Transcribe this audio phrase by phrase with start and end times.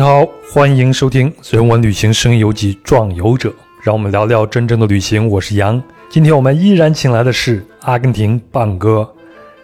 [0.00, 3.50] 您好，欢迎收听《人文旅行声游记·壮游者》，
[3.82, 5.28] 让我们聊聊真正的旅行。
[5.28, 9.06] 我是杨，今天我们依然请来的是阿根廷棒哥，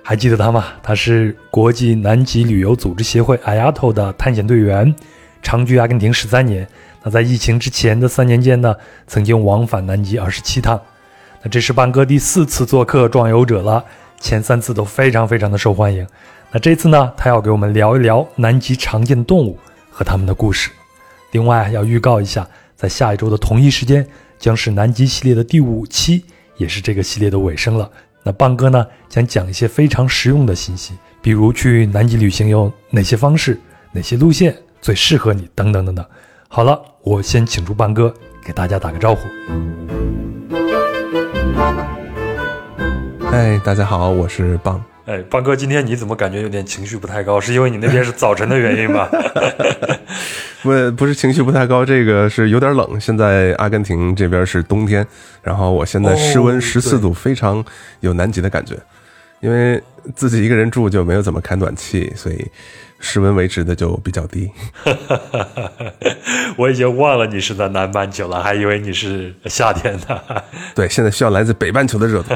[0.02, 0.66] 还记得他吗？
[0.82, 4.94] 他是国际南极旅游组织协会 IATO 的探险队员，
[5.40, 6.68] 长居阿根廷十三年。
[7.02, 10.78] 那在疫情之前的三年间呢，曾经往返南极二十七趟。
[11.42, 13.82] 那这是棒哥第四次做客《壮游者》了，
[14.20, 16.06] 前三次都非常非常的受欢迎。
[16.52, 19.58] 那这次呢，他要给我们聊一聊南极常见的动物。
[19.96, 20.70] 和他们的故事。
[21.30, 22.46] 另外，要预告一下，
[22.76, 24.06] 在下一周的同一时间，
[24.38, 26.22] 将是南极系列的第五期，
[26.58, 27.90] 也是这个系列的尾声了。
[28.22, 33.58] 那棒哥呢，将讲一些非常实用的信息，比如去南极旅行有哪些方式，
[33.92, 36.04] 哪些路线最适合你，等等等等。
[36.46, 38.12] 好了，我先请出棒哥
[38.44, 39.26] 给大家打个招呼。
[43.30, 44.84] 嗨，大家好，我是棒。
[45.06, 47.40] 哎，邦哥，今天你怎么感觉有点情绪不太高？
[47.40, 49.08] 是因为你那边是早晨的原因吗？
[50.64, 53.00] 不，不是情绪不太高，这个是有点冷。
[53.00, 55.06] 现在阿根廷这边是冬天，
[55.42, 57.64] 然后我现在室温十四度，非常
[58.00, 58.76] 有南极的感觉。
[59.38, 59.80] 因为
[60.16, 62.44] 自己一个人住就没有怎么开暖气，所以。
[62.98, 64.50] 室温维持的就比较低，
[66.56, 70.20] 我已经忘了你是在南半球了，还以为你是夏天呢。
[70.74, 72.34] 对，现在需要来自北半球的热度。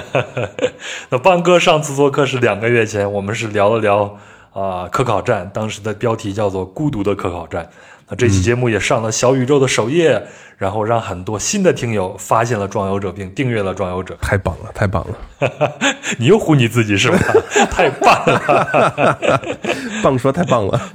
[1.11, 4.19] 那邦哥上次做客是两个月前，我们是聊了聊
[4.53, 7.65] 啊科考站，当时的标题叫做《孤独的科考站》。
[8.11, 10.21] 那这期节目也上了小宇宙的首页，
[10.59, 14.19] 然后让很多新的听友发现了壮游者，并订阅了壮游者。
[14.21, 15.73] 太棒了，太棒了！
[16.19, 17.19] 你又唬你自己是吧？
[17.71, 19.41] 太棒了！
[20.03, 20.91] 棒说太棒了。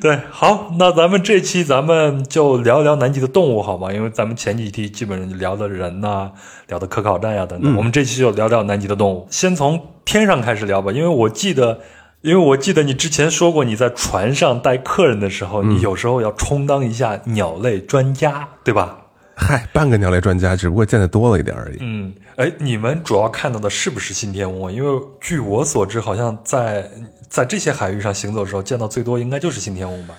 [0.00, 3.92] 对，好，那咱们这期咱们就聊聊南极的动物好吗？
[3.92, 6.30] 因为咱们前几期基本上聊的人呐，
[6.68, 7.76] 聊的科考站呀等等。
[7.76, 11.80] 我们这期就聊聊南极的动物，先从天上开始聊吧，因为我记得。
[12.22, 18.96] 因为我记得你之前说过，你在船上带客人的时候，你有时候要充当一下鸟类专家，对吧？
[19.34, 21.78] 嗨，半个鸟类专家，只不过见的多了一点而已。
[21.80, 24.72] 嗯，哎，你们主要看到的是不是信天翁？
[24.72, 26.88] 因为据我所知，好像在
[27.28, 30.14] 在这些海域上行走的时候，见到最多应该就是信天翁吧？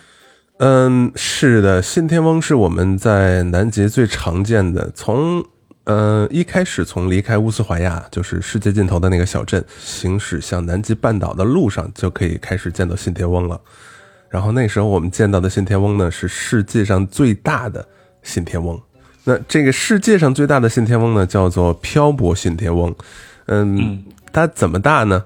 [0.58, 4.92] 嗯，是的，信天翁是我们在南极最常见的。
[4.94, 5.44] 从
[5.86, 13.60] 呃，一开始从离开乌斯怀亚，就是世界尽头的那个小镇，行驶向南极半岛的路上，就可以开始见到信天翁了。
[14.30, 17.86] 然后那时候我们见到的信天翁呢，是世界上最大的
[18.24, 18.82] 信天翁。
[19.26, 22.96] 那这个世界上最大的信天翁呢，叫做漂泊信天翁。
[23.48, 25.26] 嗯，它怎么大呢？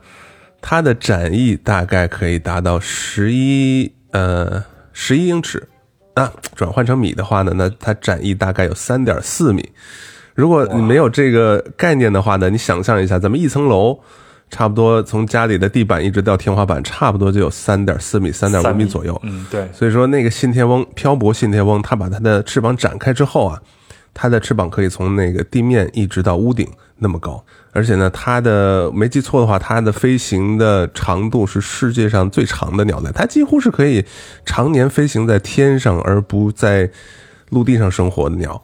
[0.60, 5.70] 它的展翼大概可以达到十一呃十一英尺。
[6.16, 9.72] 那转换成米的话呢，那它展翼大概有三点四米。
[10.38, 13.98] 如果你没有这个概念的话呢，你想象一下，咱们一层楼，
[14.52, 19.20] 差不多从家里的地板一直到天花板，差不多就有三点四米、三点五米左右。
[19.24, 19.68] 嗯，对。
[19.74, 23.60] 所以说，那个信天翁漂泊信天翁，它把它的翅膀展开之后啊，
[24.14, 27.44] 它的翅膀可以从那个地面一直到屋顶那么高。
[27.72, 34.06] 而且呢，它的没记错的话，它的飞行的长度是世界上最长的鸟类，它几乎是可以
[34.46, 36.88] 常年飞行在天上而不在
[37.50, 38.62] 陆地上生活的鸟。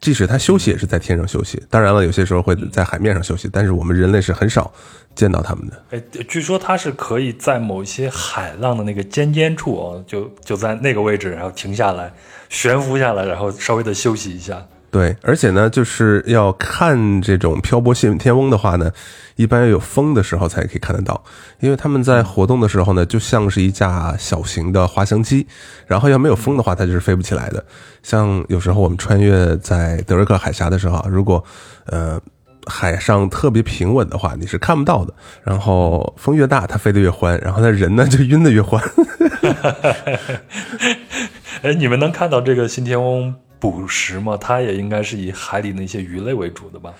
[0.00, 4.72] 即使它休息也是在天上休息，当然了，有些时候会在海面上休息，但是我们人类是很少
[5.14, 5.84] 见到它们的。
[5.90, 12.10] 哎，据说它是可以在某一些海浪的那个尖尖处哦，就就在那个位置，然后停下来，
[12.48, 14.66] 悬浮下来，然后稍微的休息一下。
[14.90, 18.90] 对，而且呢，就是要看这种漂泊信天翁的话呢，
[19.36, 21.22] 一般要有风的时候才可以看得到，
[21.60, 25.46] 因为他们在活动的时候呢，就像是一架小型的滑翔机，
[25.86, 27.64] 然后要没有风的话，它就是飞不起来的。
[28.02, 31.44] 像有时候我们穿越在德瑞克海峡的时候，如果
[31.86, 32.20] 呃
[32.66, 35.14] 海上特别平稳的话，你是看不到的。
[35.44, 38.82] 然后风越大，它飞得越欢，然后它人呢就晕得越欢。
[41.62, 43.32] 哎，你们能看到这个信天翁？
[43.60, 46.92] 捕食嘛，它也应该是以海里那些鱼类为主的吧？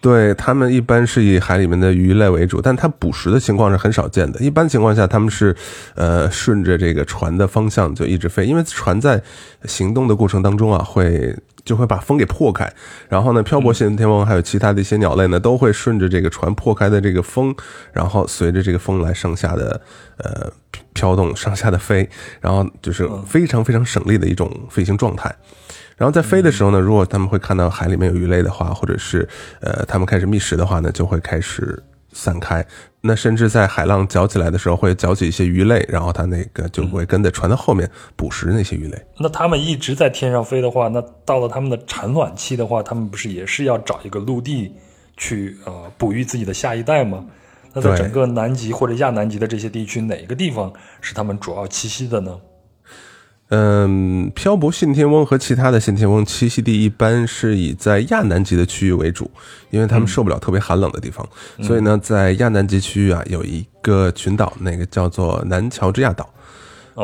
[0.00, 4.40] 对它们一般是以海里面的鱼类为主，但它捕食的情况是很少见的。
[4.40, 5.56] 一般情况下，它们是
[5.94, 9.22] 呃顺着这个船的方向就一直飞，因为船在
[9.64, 11.32] 行动的过程当中啊，会
[11.64, 12.68] 就会把风给破开。
[13.08, 17.54] 然后呢，漂泊信天翁还有其他的一些鸟类呢，都会顺着这个船破开的这个风，
[17.92, 19.80] 然后随着这个风来上下的
[20.16, 20.52] 呃
[20.94, 22.10] 飘动，上下的飞，
[22.40, 25.32] 然后就是非常非常省力的一种飞行状态。
[26.02, 29.28] 然后在飞的时候呢，如果他们会看到海里面有鱼类的话，或者是
[29.60, 31.80] 呃他们开始觅食的话呢，就会开始
[32.12, 32.66] 散开。
[33.00, 39.00] 那甚至在海浪搅起来的时候，会搅起一些鱼类，然后它那个就会跟在船的后面捕食那些鱼类。
[39.16, 44.74] 那他们一直在天上飞的话，那到了他们的产卵期的话，他们不是也是要找一个陆地
[45.16, 47.24] 去呃哺育自己的下一代吗？
[47.72, 52.36] 那在整个南极或者亚南极的这些地区，哪个地方是他们主要栖息的呢？
[53.54, 59.30] 嗯，漂泊信天翁和其他的信天翁栖息地一般是以在亚南极的区域为主，
[59.68, 61.28] 因为他们受不了特别寒冷的地方，
[61.60, 66.32] 所以呢，在亚南极区域啊，有一个群岛，那个叫做南乔治亚岛。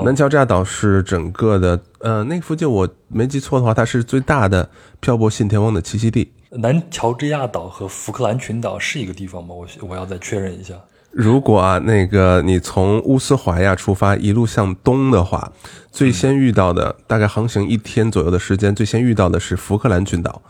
[0.05, 6.33] 南乔治亚岛是整个的，呃，那附近我没记错的话，它是最大的漂泊信天翁的栖息地。
[6.51, 9.55] 南乔治亚岛和福克兰群岛是一个地方吗？
[9.55, 10.75] 我我要再确认一下。
[11.11, 15.51] 如果啊，那个你从乌斯怀亚出发，一路向东的话，
[15.91, 20.41] 最先遇到的大概航行一天左右的时间，最先遇到的是福克兰群岛。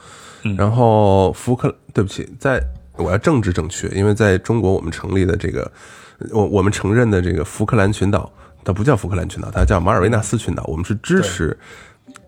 [0.56, 2.62] 然后福克，对不起，在
[2.96, 5.70] 我要政治正确，因为在中国我们成立的这个，
[6.30, 8.30] 我我们承认的这个福克兰群岛，
[8.64, 10.62] 它不叫福克兰群岛，它叫马尔维纳斯群岛。
[10.66, 11.56] 我们是支持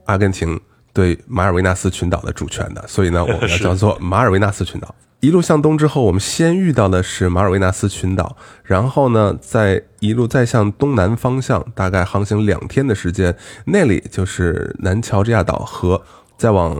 [0.07, 0.59] 阿根廷
[0.93, 4.95] 对马尔维纳斯群岛的主权的，所以呢，我们要 叫做马尔维纳斯群岛。
[5.21, 13.37] 一路向东之后，我们先遇到的是马尔维纳斯群岛，然后呢，再一路再向东南方向，大概航行两天的时间，
[13.67, 16.03] 那里就是南乔治亚岛和
[16.39, 16.75] 再往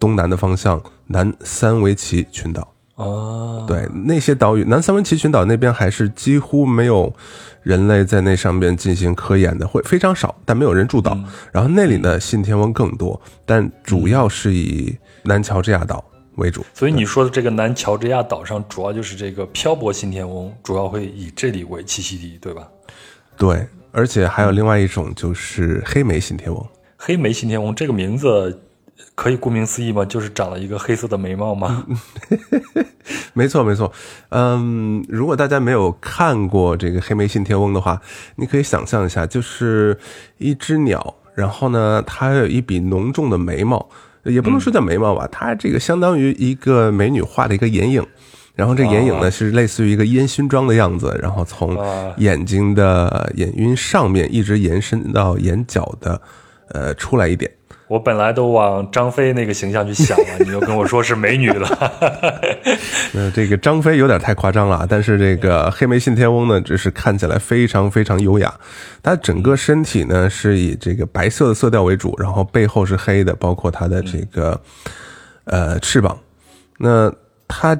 [0.00, 2.66] 东南的方向南三维奇群岛。
[2.96, 7.14] 哦，对，那些岛屿，南三维奇群岛那边还是几乎没有
[7.62, 11.16] 人类在那上面进行科研的，会非常少，但没有人住岛。
[11.52, 16.04] 然后那里呢信天翁更多，但主要是以南乔治亚岛。
[16.38, 22.66] 为主，所以你说的这个南乔治亚岛上，主要就是这个漂泊信天翁，主要会以这里为栖息地，对吧？
[23.36, 26.66] 对，而且还有另外一种，就是黑莓信天翁。
[26.96, 28.62] 黑莓信天翁这个名字
[29.14, 30.04] 可以顾名思义吗？
[30.04, 31.86] 就是长了一个黑色的眉毛吗？
[33.34, 33.92] 没错，没错。
[34.30, 38.00] 嗯，如果大家没有看过这个黑莓信天翁的话，
[38.36, 39.98] 你可以想象一下，就是
[40.38, 43.88] 一只鸟，然后呢，它有一笔浓重的眉毛。
[44.24, 48.04] 也不能说叫眉毛吧，它这个相当于一个美女画的一个眼影，
[48.54, 51.78] 然后这眼影呢是类似于一个烟熏妆的样子，然后从
[52.16, 56.20] 眼睛的眼晕上面一直延伸到眼角的，
[56.70, 57.50] 呃，出来一点。
[57.88, 61.66] 我本来都往张飞那个形象去想了，你又跟我说是美女了。
[63.12, 68.54] 那这个张飞有点太夸张了，但是这个黑莓信天翁呢，只是看起来非常非常优雅。
[69.02, 74.60] 它整个身体呢是以这个白色的色调为主，然后背后是黑的，包括它的这个
[75.44, 76.18] 呃翅膀。
[76.76, 77.10] 那
[77.48, 77.74] 它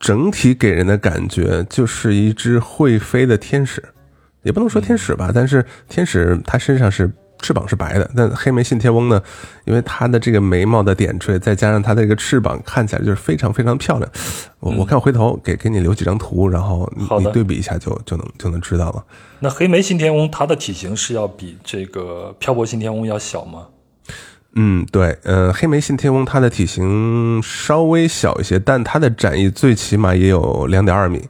[0.00, 3.80] 整体给人的感觉就是一只会飞的天使，
[4.42, 7.08] 也不能说天使吧，但是天使它身上是。
[7.42, 9.20] 翅膀是白的，但黑莓信天翁呢？
[9.64, 14.10] 因为它的这个眉毛的点缀，再加上它的这个翅膀，看起来就是非常非常漂亮。
[14.60, 19.04] 我我看回头给给你留几张图，然后你你对比一下，就就能就能知道了。
[19.40, 23.66] 那黑莓信天翁它的体型是要比这个漂泊信天翁要小吗？
[24.54, 31.22] 嗯，对，呃，黑莓信天翁它的体型稍微小一些，但它的展翼最起码也有两点二米。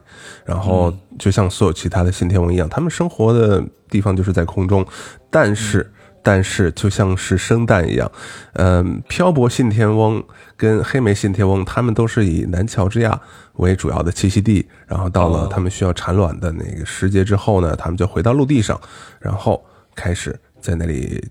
[0.45, 4.85] 然后就像所有其他的信天翁一样，它们生活的地方就是在空中，
[5.29, 5.89] 但是。
[6.23, 8.09] 但是就像是生蛋一样，
[8.53, 10.23] 嗯，漂泊信天翁
[10.55, 13.19] 跟黑莓信天翁，他们都是以南乔治亚
[13.55, 14.65] 为主要的栖息地。
[14.87, 18.79] 然后到了他们需要产卵的那个时节之后呢，他们就回到陆地上，
[19.19, 19.61] 然后
[19.93, 21.21] 开始在那里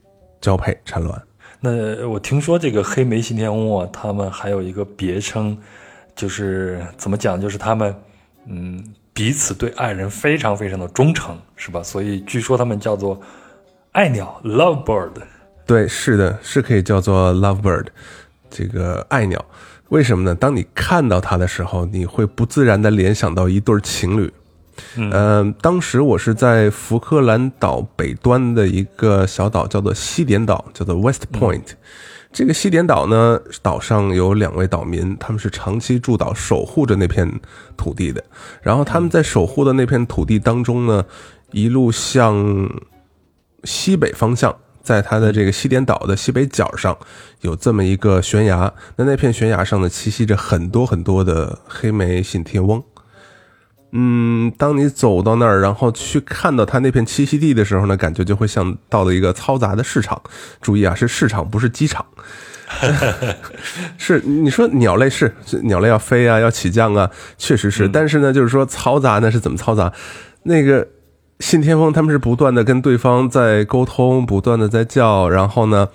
[0.43, 1.21] 交配产卵。
[1.59, 5.57] 那我听说这个黑莓信天翁啊，他们还有一个别称，
[6.15, 7.95] 就是怎么讲，就是他们
[8.47, 8.85] 嗯
[9.15, 11.83] 彼此对爱人非常非常的忠诚，是吧？
[11.83, 13.19] 所以据说他们叫做。
[13.93, 15.11] 爱鸟，love bird，
[15.67, 17.85] 对，是的，是可以叫做 love bird，
[18.49, 19.45] 这个爱鸟，
[19.91, 20.35] 为什么呢？
[20.35, 24.33] 当你看到它的时候，你会不自然的联想到一对情侣。
[24.97, 31.73] 嗯，当时我是在福克兰岛北端的一个小岛，叫做西点岛，叫做 West Point。
[32.33, 37.31] 这个西点岛呢，岛上有两位岛民，他们是长期驻岛守护着那片
[37.77, 38.25] 土地的。
[38.63, 41.05] 然后他们在守护的那片土地当中呢，
[41.51, 42.67] 一路向。
[43.65, 46.99] 西北方向，在它的这个西点岛的西北角上，
[47.43, 48.73] 有这么一个悬崖。
[48.97, 52.83] 那那片悬崖上呢，栖息着很多很多的黑莓信天翁。
[53.93, 60.21] 嗯，当你走到那儿，然后去看到它那片栖息地的时候呢，感觉就会像到了一个嘈杂的市场。
[60.61, 62.05] 注意啊，是市场，不是机场。
[63.99, 67.87] 是你说鸟类是鸟类要飞啊，要起降啊，确实是。
[67.87, 69.93] 但是呢，就是说嘈杂呢是怎么嘈杂？
[70.43, 70.89] 那个。
[71.43, 75.89] 信天翁他们是不断的跟对方在沟通，不断的在叫，然后呢，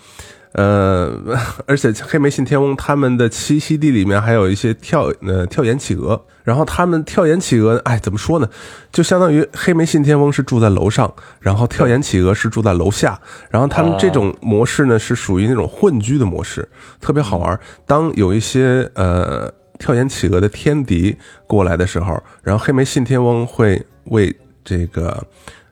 [0.51, 1.09] 呃，
[1.65, 8.49] 而且黑莓信天翁他们的栖息地里面还有一些跳呃跳岩企鹅，然后他们跳岩企鹅，哎，怎么说呢？
[8.91, 13.17] 就相当于黑莓信天翁是住在楼上，然后跳岩企鹅是住在楼下，
[13.49, 16.67] 然后他们这种模式呢是属于那种混居的模式，
[16.99, 17.57] 特别好玩。
[17.85, 19.49] 当有一些呃
[19.79, 21.15] 跳岩企鹅的天敌
[21.47, 24.35] 过来的时候，然后黑莓信天翁会为
[24.67, 25.25] 这个，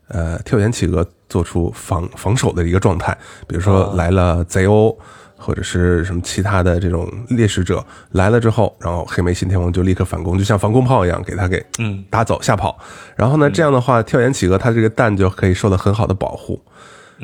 [0.07, 4.95] 呃，跳岩企鹅做出防防守的一个状态，比如说来了贼鸥。
[5.37, 12.79] 或者是什么其他的这种猎食者来了之后，然后黑莓信天翁就立刻反攻，就像防空炮一样给他给嗯打走吓跑。
[13.17, 16.59] 然后呢，这样的话，跳岩企鹅它这个蛋就可以受到很好的保护。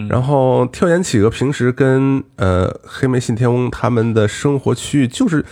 [0.10, 5.44] 然后跳岩企鹅平时跟呃黑莓信天翁他们的生活区域就是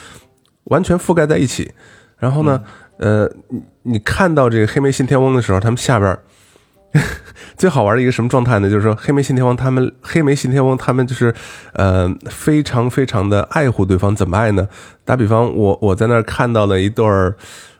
[0.65, 1.71] 完全覆盖在一起。
[2.17, 2.61] 然后呢，
[2.97, 3.31] 呃，
[3.89, 6.17] 你看到这个黑莓信天翁的时候，他们下边。
[7.55, 8.67] 最好玩的一个什么状态呢？
[8.67, 11.31] 就是说，黑莓信天翁他们，黑莓信天翁他们就是，
[11.73, 14.15] 呃，非常非常的爱护对方。
[14.15, 14.67] 怎么爱呢？
[15.05, 17.35] 打比方，我我在那儿看到了一对儿，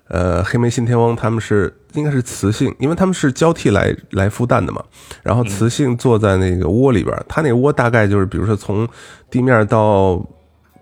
[0.10, 4.84] 呃，黑莓信天翁，他们是应该是雌性，因为他们是交替来来孵蛋的嘛。
[5.24, 8.88] 然后雌性坐在那个窝里边，它那窝大概就是，比如说从
[9.32, 10.24] 地面到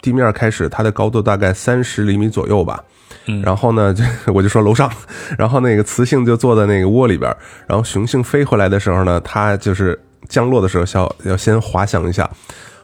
[0.07, 2.81] 地面开始，它的高度大概三十厘米左右吧。
[3.43, 4.89] 然后呢，就我就说楼上，
[5.37, 7.29] 然后那个雌性就坐在那个窝里边，
[7.67, 9.99] 然后雄性飞回来的时候呢，它就是
[10.29, 12.29] 降落的时候，要要先滑翔一下，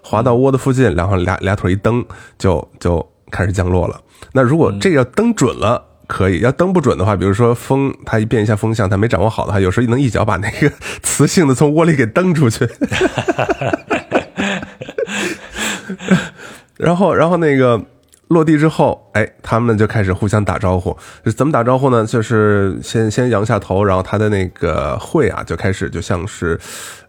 [0.01, 2.05] 滑到窝的附近，然后俩俩腿一蹬，
[2.37, 4.01] 就就开始降落了。
[4.33, 10.69] 那如果这个蹬准了，可以；要蹬不准的话，比如说风，它一变一下风向，它没掌握好的话，有时候能一脚把那个
[11.01, 12.67] 雌性的从窝里给蹬出去。
[16.83, 17.81] 然后，然后那个。
[18.29, 20.97] 落地之后，哎，他们就开始互相打招呼。
[21.37, 22.03] 怎么打招呼呢？
[22.03, 26.59] 就是先先扬下头，然后他的那个喙啊，就开始就像是，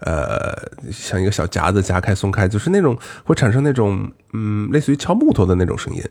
[0.00, 0.52] 呃，
[0.92, 6.02] 像一个小夹子夹开松开，就是那种会产生那种嗯，类似于敲木头的那种声音。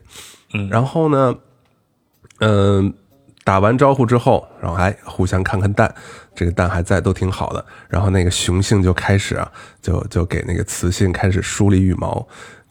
[0.55, 1.35] 嗯，然后呢，
[2.39, 2.91] 嗯，
[3.43, 5.93] 打完招呼之后，然后还互相看看蛋，
[6.33, 7.63] 这个蛋还在，都挺好的。
[7.87, 12.25] 然后那个雄性就开始啊，就就给那个雌性开始梳理羽毛。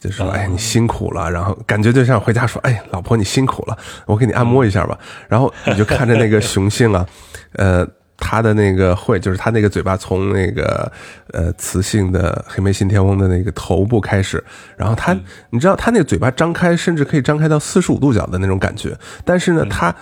[0.09, 4.97] 就说：“哎，你辛苦了。”然后感觉就像回家说：“哎，老婆你辛苦了，我给你按摩一下吧。”
[5.29, 7.05] 然后你就看着那个雄性啊，
[7.55, 10.91] 呃，他的那个喙，就是他那个嘴巴从那个
[11.31, 14.43] 呃雌性的黑莓信天翁的那个头部开始，
[14.77, 15.17] 然后他，
[15.49, 19.95] 你知道他那个嘴巴张开，甚至可以张开到四十五度角的那种感觉，但是呢，他。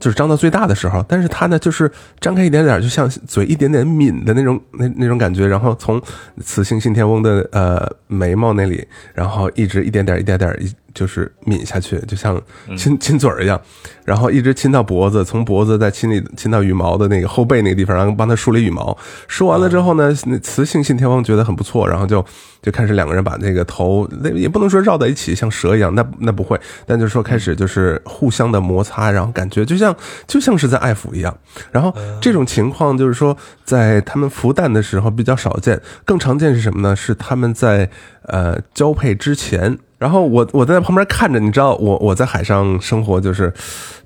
[0.00, 1.90] 就是张到最大的时候，但是它呢，就是
[2.20, 6.00] 张开一点点，就像嘴一点点抿的那种那那种感觉，然后从
[6.40, 10.56] 雌性信天翁的呃眉毛那里，然后一直一点点一点点。
[10.98, 12.40] 就是抿下去，就像
[12.76, 13.60] 亲亲嘴儿一样，
[14.04, 18.98] 然后一直亲到脖子，从脖子再亲里亲到羽毛的那个后背那个地方，然后帮他梳理羽毛。
[19.28, 22.24] 梳完了之后呢，那雌性信天翁觉得很不错，然后就
[22.60, 29.94] 就开始两个人把那个头，那也不能说绕在一起像蛇一样，那那不会，但就是说开始就是互相的摩擦，然后感觉就像
[30.26, 31.38] 就像是在爱抚一样。
[31.70, 36.96] 然后这种情况就是说，在他们孵蛋的时候比较少见，更常见是什么呢？
[36.96, 37.88] 是他们在
[38.24, 39.78] 呃交配之前。
[39.98, 43.52] 然后我我在旁边看着，你知道我我在海上生活就是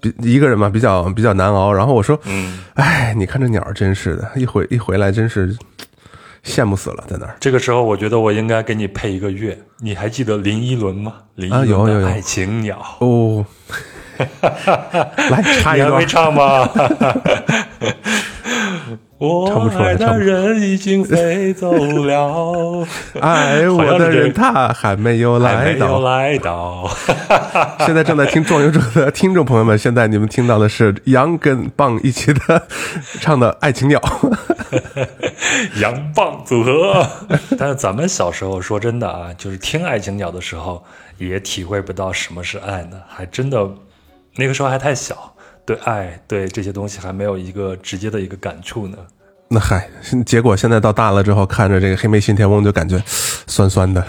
[0.01, 1.73] 比一个人嘛，比较比较难熬。
[1.73, 5.55] 然后我说，嗯，哎，你看这鸟真是的，一回一回来真是
[6.45, 7.37] 羡慕死了，在那儿。
[7.39, 11.13] 这个时候我觉得我应该给你配一个乐，你还记得林依轮吗？
[11.35, 13.45] 林依轮的《爱情鸟》哦，
[15.31, 16.69] 来插一段，你还会唱吗？
[19.23, 22.85] 我爱的人已经飞走了，
[23.21, 26.01] 爱我的人他还没有来到。
[26.01, 26.91] 来到。
[27.87, 32.67] 现在正在听《壮游者》的听众朋友们，现在你们听到的是杨跟棒一起的
[33.21, 34.01] 唱的《爱情鸟》，
[35.81, 37.07] 杨棒组合。
[37.57, 40.85] 但是咱们小时候说真的啊，就是听《爱情鸟》的时候，
[41.19, 43.71] 也体会不到什么是爱呢，还真的
[44.35, 45.33] 那个时候还太小。
[45.65, 48.99] 对爱，对这些东西还没有一个直接的一个感触呢。
[49.49, 49.87] 那嗨，
[50.25, 54.01] 结果现在到大了之后，看着这个黑莓信天翁就感觉酸酸的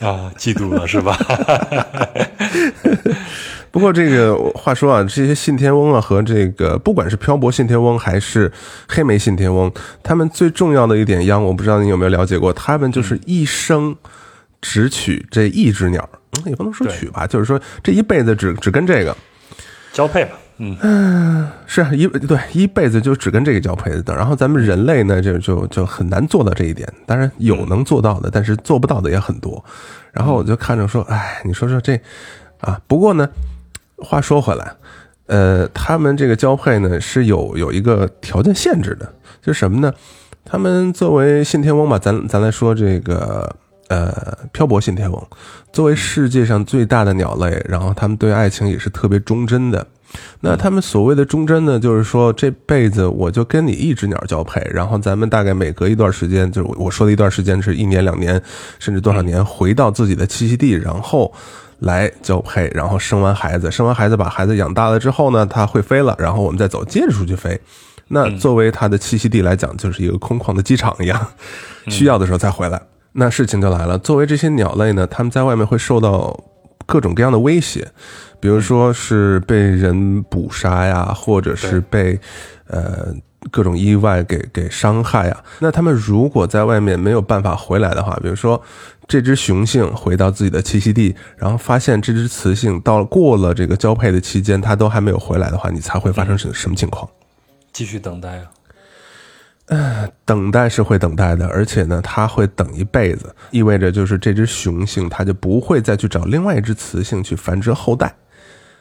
[0.00, 1.16] 啊，嫉妒了是吧？
[3.70, 8.52] 不过这个话说啊，这些信天翁啊和这个不管是漂泊信天翁还是
[8.88, 9.72] 黑莓信天翁，
[10.02, 13.96] 他们最重要的一点央，我不知道你有没有了解过，他们就是一生
[14.60, 16.06] 只娶这一只鸟，
[16.44, 19.16] 也不能说娶吧，就是说这一辈子只只跟这个
[19.92, 20.32] 交配吧。
[20.58, 26.88] 嗯，是一对一辈子就只跟这个交配的，然后咱们人类呢，就就就很难做到这一点。
[27.04, 29.64] 当然有能做到的，但是做不到的也很多。
[30.12, 32.00] 然后我就看着说，哎，你说说这
[32.60, 32.80] 啊。
[32.86, 33.28] 不过呢，
[33.96, 34.72] 话说回来，
[35.26, 39.92] 呃，他们这个交配呢是有有一个条件限制的，就是什么呢？
[40.44, 43.56] 他们作为信天翁吧，咱咱来说这个
[43.88, 45.26] 呃漂泊信天翁，
[45.72, 49.86] 作为世界上最大的鸟类，然后他们对爱情也是特别忠贞的。
[50.40, 58.42] 那他们所谓的忠贞呢，就是说这辈子我就跟你一只鸟交配，然后咱们大概每隔一段时间，就是我说的一段时间是一年、两年，
[58.78, 61.32] 甚至多少年，回到自己的栖息地，然后
[61.78, 67.60] 来交配，然后生完孩子，生完孩子把孩子养大了之后呢，它会飞了，然后我们再走，接着出去飞。
[68.08, 71.26] 那作为它的栖息地来讲，就是一个空旷的机场一样，
[71.88, 72.80] 需要的时候再回来。
[73.12, 76.38] 那事情就来了，作为这些鸟类呢，它们在外面会受到
[76.86, 77.86] 各种各样的威胁，
[78.40, 82.18] 比如说是被人捕杀呀，或者是被
[82.66, 83.14] 呃
[83.50, 85.44] 各种意外给给伤害啊。
[85.58, 88.60] 那他们如果在外面没有办法回来的话，比如说
[89.06, 97.08] 这只雄性回到自己的栖息地，然后发现这只雌性到过了这个交配的期间，它都还没有回来的话，你才会发生什什么情况？
[97.72, 98.44] 继续等待啊。
[99.66, 108.14] 呃，等待是会等待的，而且呢，它会等一辈子，意味着就是这只雄性它就不会再去找另外一只雌性去繁殖后代。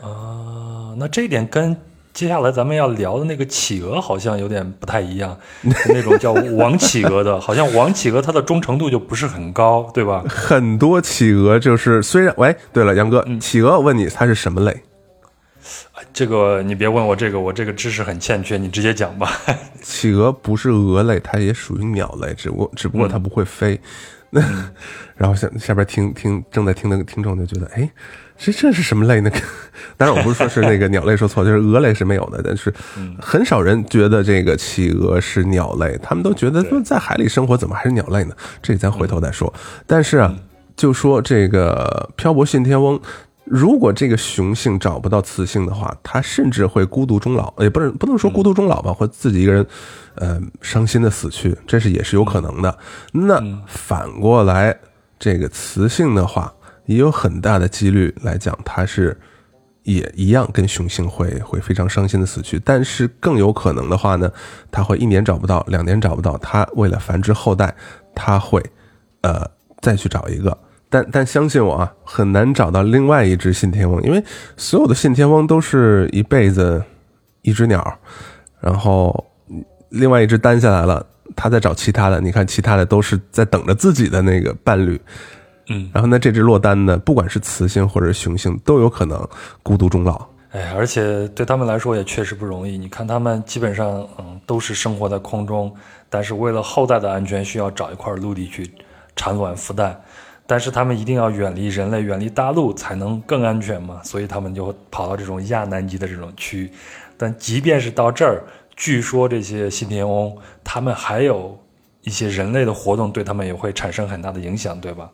[0.02, 1.78] 啊，那这一点跟
[2.12, 10.26] 接下来咱们要聊的那个企鹅好像有点不太一样，那种叫 王企鹅的，好像王企鹅它的忠诚度就不是很高，对吧？
[10.28, 14.84] 很多企鹅就是虽然，喂，对了，杨哥，企鹅，我问你，它是什么类？
[16.14, 19.32] 这个你别问我这个，我这个知识很欠缺，你直接讲吧。
[19.82, 23.80] 企鹅不是鹅类，它也属于鸟类，只不过只不过它不会飞。
[24.30, 24.42] 那
[25.18, 27.90] 然后下下边听听正在听的听众就觉得，哎，
[28.38, 29.30] 这这是什么类呢？
[29.98, 32.74] 当然我不是说是那个鸟类说错，就是鹅类是没有的，但是
[33.20, 38.36] 很少人觉得这个企鹅是鸟类，他们都觉得说在海里生活怎么还是鸟类呢？
[38.62, 39.54] 这咱回头再说。
[39.86, 40.34] 但是啊，
[40.78, 43.00] 就说这个漂泊信天翁。
[43.52, 49.68] 如果这个雄性找不到雌性的话，它甚至会孤独终老，也不是不能说孤独终老吧，或自己一个人，
[50.16, 52.78] 呃，伤心的死去，这是也是有可能的。
[53.12, 54.80] 那反过来，
[55.20, 56.54] 这个雌性的话，
[56.86, 59.20] 也有很大的几率来讲，它是
[59.84, 62.58] 也一样跟雄性会会非常伤心的死去。
[62.64, 64.32] 但是更有可能的话呢，
[64.72, 67.76] 它会一年找不到，两年找不到，它为了繁殖后代，
[68.16, 68.64] 它会
[69.24, 69.46] 呃
[69.82, 70.58] 再去找一个。
[70.92, 74.22] 但但相信我啊，很难找到另外一只信天翁，因为
[74.58, 76.84] 所有的信天翁都是一辈子
[77.44, 77.98] 一只鸟，
[78.60, 79.26] 然后
[79.90, 82.20] 另外一只单下来了，它在找其他的。
[82.20, 85.00] 你看，其他的都是在等着自己的那个伴侣，
[85.70, 89.26] 嗯，然后那这只落单的，不管是雌性或者雄性，都有可能
[89.64, 90.28] 孤独终老。
[90.52, 92.78] 哎，而且对他们来说也确实不容易。
[92.78, 95.74] 你看，他们基本上嗯都是生活在空中，
[96.10, 98.70] 但是为了后代的安全，需要找一块陆地去
[99.16, 99.98] 产卵孵蛋。
[100.52, 106.70] 但是他们一定要远离人类，远离大陆才能更安全嘛，所以他们就跑到这种亚南极的这种区。
[107.16, 108.44] 但即便是到这儿，
[108.76, 111.58] 据说这些信天翁，他们还有
[112.02, 115.10] 一些人类的活动，对他们也会产生很大的影响，对吧？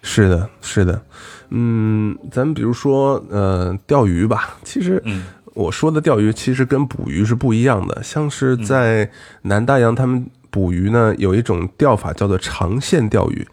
[0.00, 1.02] 是的，是的。
[1.48, 4.58] 嗯，咱们比如说，呃，钓鱼吧。
[4.62, 5.02] 其实，
[5.54, 8.00] 我说的钓鱼其实跟捕鱼是不一样的。
[8.04, 9.10] 像是在
[9.42, 13.44] 南大洋，他们捕鱼呢，有一种钓法叫做长线钓鱼。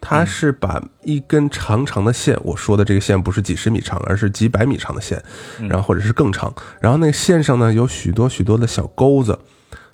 [0.00, 5.22] 它是把一根长长的线，我说的这个线不是几十米长，而是几百米长的线，
[5.68, 6.52] 然后或者是更长。
[6.80, 9.38] 然后那个线上呢有许多许多的小钩子，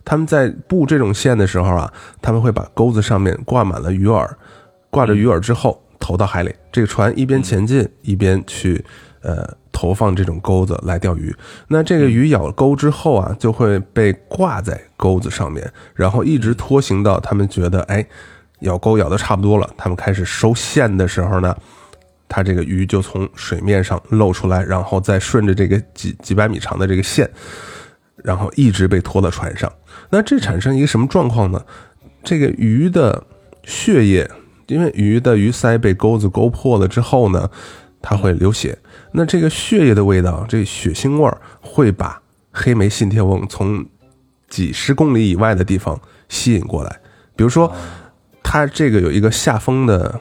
[0.04, 1.92] 他们在布这种线的时候啊，
[2.22, 4.30] 他们会把钩子上面挂满了鱼饵，
[4.90, 8.84] 挂着鱼饵之后投到海里，这个船一边前进一边去
[9.22, 11.34] 呃投放这种钩子来钓鱼。
[11.66, 18.06] 那这个鱼咬钩之后啊，就会被挂在钩子上面，然后一直拖行到他们觉得哎。
[18.60, 21.54] 咬钩咬的差不多了，他们开始收线的时候呢，
[22.26, 27.30] 它这个鱼就从水面上露出来，然后再顺着这个几几百米长的这个线，
[28.16, 29.70] 然后一直被拖到船上。
[30.08, 31.62] 那这产生一个什么状况呢？
[32.24, 33.22] 这个鱼的
[33.64, 34.28] 血液，
[34.68, 37.50] 因为鱼的鱼鳃被钩子勾破了之后呢，
[38.00, 38.78] 它会流血。
[39.12, 43.84] 那这个血液的味道，这血腥味儿会把黑莓信天翁从
[44.48, 47.00] 几十公里以外的地方吸引过来，
[47.36, 47.70] 比如说。
[48.56, 50.18] 它这个有一个下风的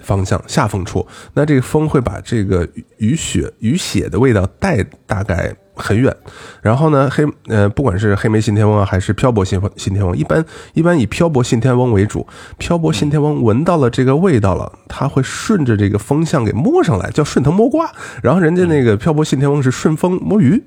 [0.00, 6.14] 方向，下风处，那这个风会把这个雨雪、雨血的味道带大概很远。
[6.60, 12.26] 然后呢，黑呃，不管是黑莓信天翁啊，还是漂泊信信天翁，一般一般以漂泊信天翁为主。
[12.58, 17.90] 漂泊信天翁闻到了这个味道了，它会顺着这个风向给摸上来，叫顺藤摸瓜。
[18.22, 20.62] 然后人家那个漂泊信天翁是顺风摸鱼，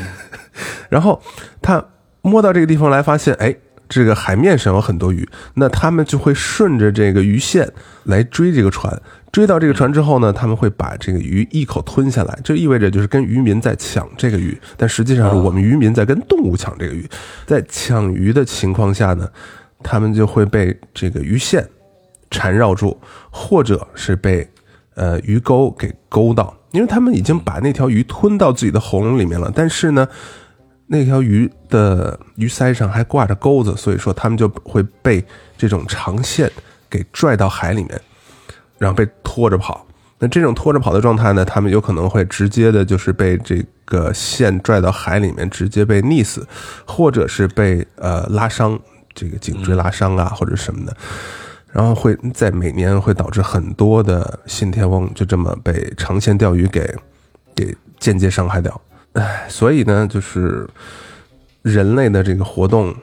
[0.90, 1.22] 然后
[1.62, 1.82] 他
[2.20, 3.56] 摸到这个地方来，发现哎。
[3.88, 7.66] 这个海面上有很多鱼，那他们就会顺着这个鱼线
[8.04, 9.00] 来追这个船，
[9.32, 17.08] 追到这个船之后呢，他们会把这个鱼一口吞下来，这意味着就是跟渔民在抢这个鱼，但实际上是我们渔民在跟动物抢这个鱼，
[17.46, 19.26] 在抢鱼的情况下呢，
[19.82, 21.66] 他们就会被这个鱼线
[22.30, 22.98] 缠绕住，
[23.30, 24.46] 或者是被
[24.96, 30.06] 呃鱼钩给勾到，因为他们已经把那条鱼吞到自己的喉咙里面了，但是呢。
[30.90, 35.22] 那条鱼的鱼鳃上还挂着钩子，所以说他们就会被
[35.56, 36.50] 这种长线
[36.88, 38.00] 给拽到海里面，
[38.78, 39.86] 然后被拖着跑。
[40.18, 46.44] 那这种拖着跑的状态呢，它们有可能会直接的就是被这个线拽到海里面，直接被溺死，
[46.86, 48.76] 或者是被呃拉伤，
[49.14, 50.96] 这个颈椎拉伤啊，或者什么的。
[51.70, 56.96] 然后会在每年会导致很多的信天翁就这么被长线钓鱼给
[57.54, 58.80] 给间接伤害掉。
[59.18, 60.68] 唉，所以呢，就是
[61.62, 62.94] 人类的这个活动，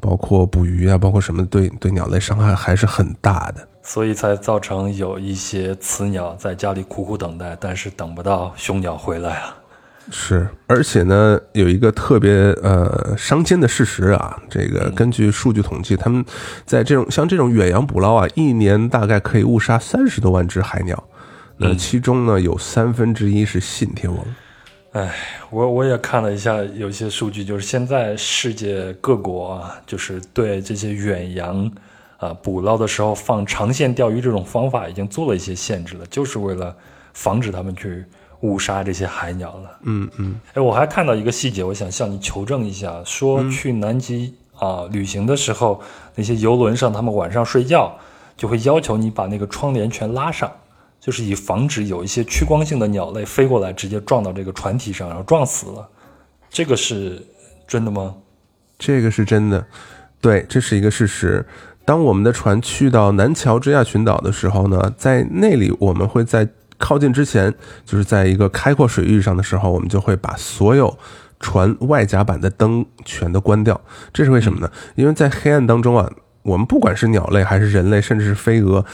[0.00, 3.66] 包括捕鱼啊，包括什么，对对鸟类伤害还是很大的。
[3.82, 9.56] 所以才造成有一些雌鸟在家里苦苦等待，但是等不到雄鸟回来啊。
[10.08, 16.24] 是，而且呢，有一个特别呃伤心的事实啊，这个根据数据统计，他们
[16.64, 21.02] 在这种像这种远洋捕捞啊，一年大概可以误杀三十多万只海鸟，
[21.56, 24.24] 那其中呢有三分之一是信天翁。
[24.96, 25.14] 哎，
[25.50, 31.70] 我我也看了一下有些数据，就是现在世界各国啊，就是对这些远洋
[32.16, 36.74] 啊捕捞的时候放长线钓鱼这种方法已经做了一些限制了，就是为了
[37.12, 38.04] 防止他们去。
[38.42, 39.78] 误杀这些海鸟了。
[39.84, 43.02] 嗯嗯，哎，我还看到一个细节，我想向你求证一下。
[43.02, 45.80] 说去南极啊旅行的时候，
[46.14, 47.98] 那些游轮上，他们晚上睡觉
[48.36, 50.52] 就会要求你把那个窗帘全拉上，
[51.06, 55.88] 就是以防止有一些趋光性的鸟类飞过来，直接撞到这个船体上，然后撞死了。
[56.50, 57.24] 这个是
[57.68, 58.16] 真的吗？
[58.76, 59.64] 这个是真的，
[60.20, 61.46] 对，这是一个事实。
[61.84, 66.48] 当我们的船去到南乔治亚群岛的时候呢，在那里我们会在。
[66.78, 67.54] 靠近之前，
[67.86, 70.98] 就是在一个开阔水域上的时候，我们就会把所有
[71.40, 73.80] 船外甲板的灯全都关掉。
[74.12, 74.70] 这是为什么呢？
[74.94, 78.84] 因为在黑暗当中啊，我们不管是鸟类还是人类，甚至是飞蛾，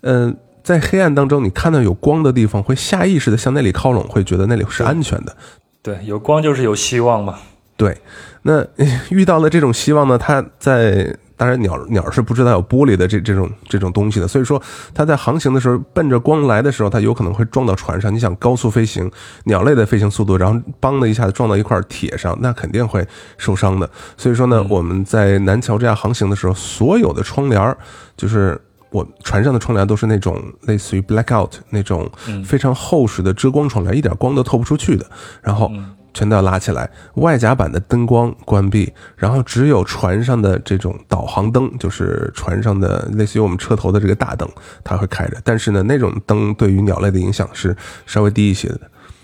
[0.00, 0.34] 嗯，
[0.66, 5.36] 在黑暗当中，你看到有光的地方，会下意识的向那里靠拢，会觉得那里是安全的。
[5.80, 7.36] 对，有光就是有希望嘛。
[7.76, 7.96] 对，
[8.42, 8.66] 那
[9.10, 11.16] 遇到了这种希望呢，它在。
[11.38, 14.60] 当然，鸟鸟是不知道有玻璃的这这种这种东西的，所以说
[14.94, 18.12] 它在航行的时候，奔着光来的时候，它有可能会撞到船上。
[18.12, 19.10] 你想高速飞行，
[19.44, 23.86] 鸟类的飞行速度，然后梆的一下子撞到一块铁上，那肯定会受伤的。
[24.16, 27.76] 所以说呢，我们在南桥这样航行的时候，所有的窗帘
[28.16, 28.58] 就是
[28.90, 32.10] 我船上的窗帘都是那种类似于 blackout 那种
[32.44, 35.06] 非常厚实的遮光窗帘，一点光都透不出去的。
[35.42, 35.70] 然后。
[36.16, 44.48] 全都要拉起来，外甲板的灯光关闭，然后只有船上的这种导航灯，就是船上的类似于我们车头的这个大灯，
[44.82, 45.36] 它会开着。
[45.44, 48.80] 但是呢，那种灯对于鸟类的影响是稍微低一些的，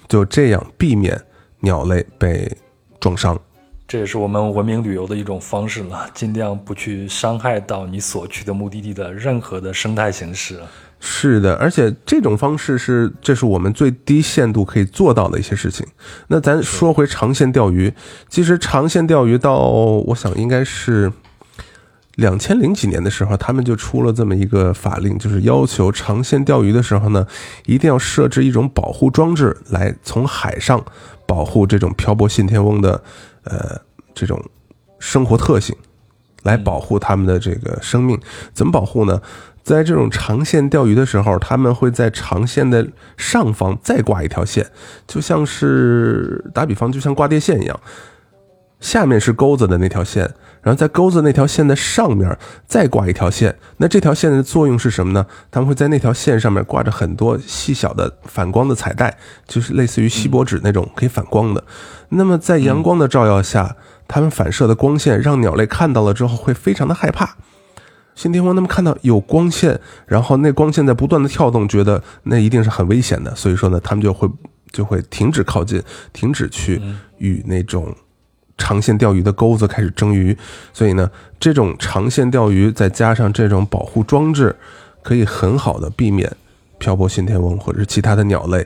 [0.06, 1.18] 就这样避免
[1.60, 2.54] 鸟类被
[3.00, 3.40] 撞伤。
[3.92, 10.58] 这也是我们文明旅游的一种方式了，尽量不去伤害到你所去的目的地的任何的生态形式。
[10.98, 15.86] 是的，而且这种方式是，这是我们最低限度可以做到的一些事情。
[16.28, 17.92] 那咱说回长线钓鱼，
[18.30, 21.12] 其实长线钓鱼到我想应该是
[22.14, 27.26] 两千零几年的时候，他们就出了这么一个法令，就是要求长线钓鱼的时候呢，
[27.66, 30.82] 一定要设置一种保护装置，来从海上
[31.26, 33.02] 保护这种漂泊信天翁的
[33.44, 33.80] 呃
[34.14, 34.42] 这种
[34.98, 35.76] 生活特性，
[36.42, 38.20] 来保护他们的这个生命。
[38.52, 39.20] 怎么保护呢？
[39.62, 44.66] 在这种长线钓鱼的时候，他们会在长线的上方再挂一条线，
[45.06, 47.80] 就像是打比方，就像挂电线一样。
[48.80, 53.56] 下面是钩子的那条线，然后在钩子那条线的上面再挂一条线。
[53.78, 55.26] 那这条线的作用是什么呢？
[55.50, 61.62] 他们会在那条线上面挂着很多细小的反光的彩带，就是类似于锡箔纸那种可以反光的。
[62.10, 67.36] 那么在阳光的照耀下，它们反射的光线让鸟类看到了之后会非常的害怕。
[68.14, 74.28] 信天翁他们看到有光线，然后那光线在不断的跳动，觉得那一定是很危险的，所以说呢，他们就会
[74.70, 76.78] 就会停止靠近，停止去
[77.16, 77.96] 与那种
[78.62, 80.36] 长线钓鱼的钩子开始蒸鱼。
[80.72, 84.54] 所以呢，这种长线钓鱼再加上这种保护装置，
[85.02, 86.30] 可以很好的避免
[86.78, 88.64] 漂泊信天翁或者是其他的鸟类，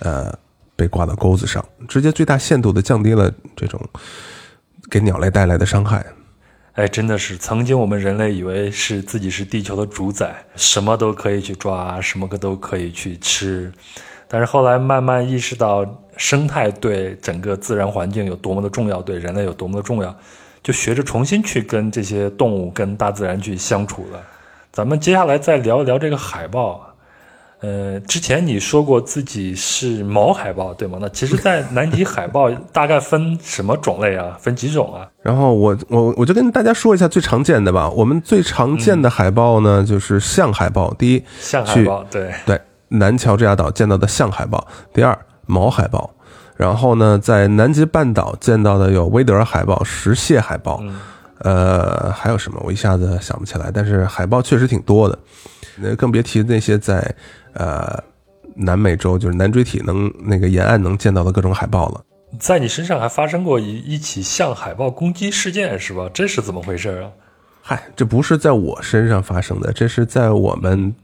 [0.00, 0.30] 呃，
[0.76, 3.80] 被挂到钩子上，直接最大限度的降低了这种
[4.90, 6.04] 给鸟类带来的伤害。
[6.74, 13.72] 哎，真的是，曾经我们人类以为是自己是地球的主宰，什么都可以去抓，什么个都可以去吃，
[14.28, 15.84] 但是后来慢慢意识到
[16.16, 20.14] 生态对整个自然环境有多么的重要，对人类有多么的重要，
[20.62, 24.20] 就学着重新去跟这些动物、跟大自然去相处了。
[24.70, 26.84] 咱们接下来再聊一聊这个海豹。
[27.60, 30.96] 呃，之前你说过自己是毛海豹，对吗？
[31.00, 34.38] 那其实，在南极海豹大概分什么种类啊？
[34.40, 35.08] 分几种啊？
[35.22, 37.90] 然后我我我就跟大家说一下最常见的吧。
[37.90, 40.94] 我们最常见的海豹呢，就是象海豹。
[40.94, 44.66] 第一，象海豹，对对，南乔治亚岛见到的象海豹。
[44.92, 46.10] 第二，毛海豹。
[46.56, 50.82] 然后呢，在南极半岛见到的有威德尔海豹、石蟹海豹。
[51.40, 52.60] 呃，还有什么？
[52.64, 53.70] 我一下子想不起来。
[53.72, 55.18] 但是海豹确实挺多的，
[55.76, 57.14] 那更别提那些在。
[57.54, 58.02] 呃，
[58.54, 62.00] 南美洲就是南锥体能那个沿岸能见到的各种海豹了。
[62.38, 66.08] 在你身上还发生过一一起象海豹攻击事件是吧？
[66.12, 67.10] 这是怎么回事啊？
[67.62, 70.94] 嗨，这不是在我身上发生的，这是在我们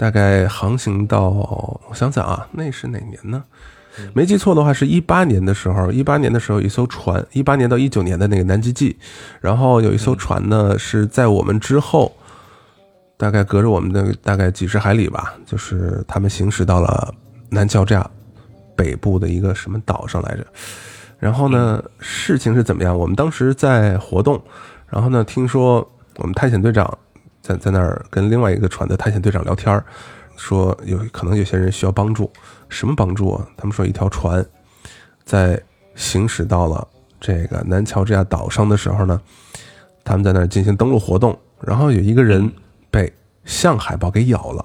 [0.00, 3.44] 大概航行到，我想想啊，那是哪年呢？
[4.14, 8.96] 没记错的话，是一八年的时候，一八年的时候，一艘船，一八年到一九年的那个南极季，
[9.42, 12.10] 然后有一艘船呢，是在我们之后，
[13.18, 17.14] 大概隔着我们的大概几十海里吧，就是他们行驶到了
[17.50, 18.10] 南乔治亚
[18.74, 20.46] 北部的一个什么岛上来着。
[21.18, 22.98] 然后呢，事情是怎么样？
[22.98, 24.42] 我们当时在活动，
[24.88, 25.86] 然后呢，听说
[26.16, 26.98] 我们探险队长
[27.42, 29.82] 在在那儿跟另外一个船的探险队长聊天，
[30.36, 32.30] 说有可能有些人需要帮助。
[32.68, 33.46] 什么帮助啊？
[33.56, 34.44] 他们说一条船
[35.24, 35.60] 在
[35.94, 36.86] 行驶到了
[37.18, 39.20] 这个南乔治亚岛上的时候呢，
[40.04, 42.50] 他们在那儿进行登陆活动，然后有一个人
[42.90, 43.12] 被
[43.44, 44.64] 象海豹给咬了。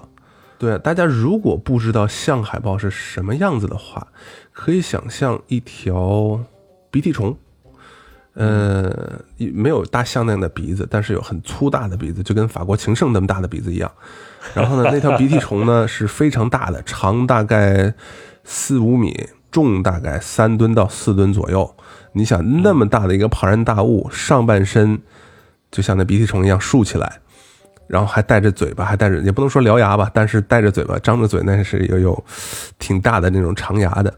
[0.57, 4.07] 对，大家如果不知道象海豹是什么样子的话，
[4.53, 6.39] 可以想象一条
[6.89, 7.35] 鼻涕虫，
[8.35, 13.91] 呃，没有大象那样的鼻子，但是有很粗大的鼻子，就跟法国情圣那么大的鼻子一样。
[14.53, 17.93] 然后呢，那条鼻涕虫呢是非常大的，长大概
[18.43, 21.75] 四五米，重大概三吨到四吨左右。
[22.11, 25.01] 你想那么大的一个庞然大物，上半身
[25.71, 27.19] 就像那鼻涕虫一样竖起来，
[27.87, 32.25] 然后还带着嘴巴，还带着也不能说獠牙吧，但是带着嘴巴，张着嘴，那是有有
[32.79, 34.13] 挺大的那种长牙的，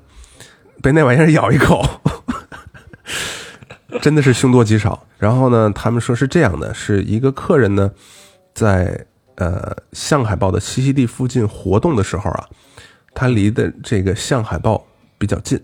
[0.82, 1.84] 被那玩意儿咬一口，
[4.02, 5.02] 真的是凶多吉少。
[5.18, 7.92] 然后呢，他们说是这样的，是一个客人呢
[8.54, 9.06] 在。
[9.40, 12.44] 呃，象海豹的栖息地附近活动的时候啊，
[13.14, 14.84] 他离的这个象海豹
[15.20, 15.64] 比较近。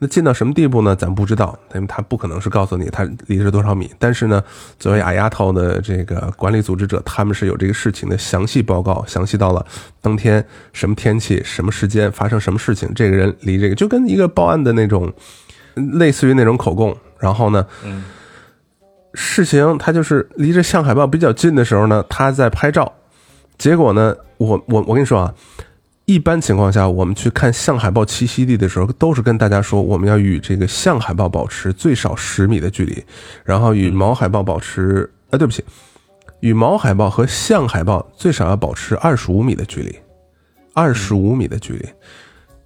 [0.00, 0.96] 那近到什么地步呢？
[0.96, 3.88] 咱不知道，因为他不可能是告诉你他离着多少米。
[4.00, 4.42] 但是呢，
[4.80, 9.64] 作为阿丫头的这个管理组织者，他们是有这个事情的详细报告，详细到了
[10.02, 15.12] 当天什么天气、什么时间发生什么事情，这个人离这个就跟一个报案的那种，
[15.74, 16.96] 类似于那种口供。
[17.18, 18.04] 然后呢，嗯
[19.14, 22.92] 事情他就是离着象海豹比较近的时候呢，他在拍照。
[23.56, 24.16] 结果呢？
[24.38, 25.32] 我我我跟你说啊，
[26.06, 33.00] 一般情况下，我们去看象海豹栖息地的时候，都是跟大家说，我们要与这个象海豹保持最少十米的距离，
[33.44, 35.08] 然后与毛海豹保持……
[35.30, 35.64] 呃，对不起，
[36.40, 39.96] 与毛海豹和象海豹最少要保持二十五米的距离，
[40.72, 41.88] 二十五米的距离。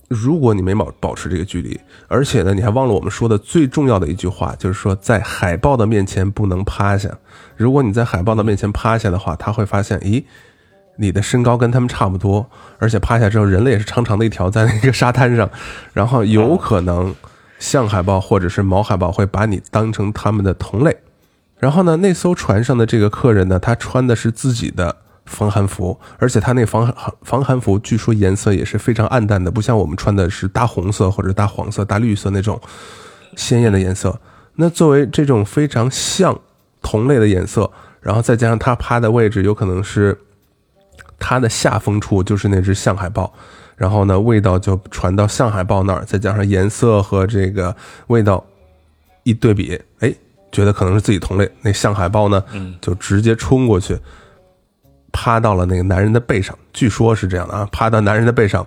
[0.09, 7.11] 如果你没保保持这个距离，而且呢，你还忘了我们说的最重要的一句话，就是说在海豹的面前不能趴下。
[7.57, 10.25] 如果你在海豹的面前趴下的话，他会发现，咦？
[11.01, 15.49] 你的身高跟他们差不多，而且趴下之后，人类也是长长的一条在那个沙滩上，
[15.93, 17.15] 然后有可能
[17.61, 20.97] 象海豹或者是毛海豹会把你当成他们的同类。
[21.59, 24.97] 然后呢，那艘船上的这个客人呢，他穿的是自己的
[25.29, 32.61] 防寒服，而且它那防寒防寒服据说颜色也是非常暗淡的，不像我们穿的是大红色或者大黄色、大绿色那种
[33.37, 34.21] 鲜艳的颜色。
[34.57, 36.39] 那作为这种非常像
[36.83, 40.19] 同类的颜色，然后再加上它趴的位置有可能是。
[41.21, 43.35] 它的下风处就是那只象海豹，
[43.75, 47.75] 然后呢，味道就传到象海豹那儿，再加上颜色和这个
[48.07, 48.47] 味道
[49.25, 50.15] 一对比，哎，
[50.53, 51.51] 觉得可能是自己同类。
[51.63, 52.41] 那象海豹呢，
[52.81, 53.99] 就直接冲过去，
[55.21, 56.57] 趴到了那个男人的背上。
[56.73, 58.65] 据说是这样的啊，趴到男人的背上，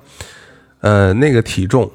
[0.81, 1.89] 呃，那个体重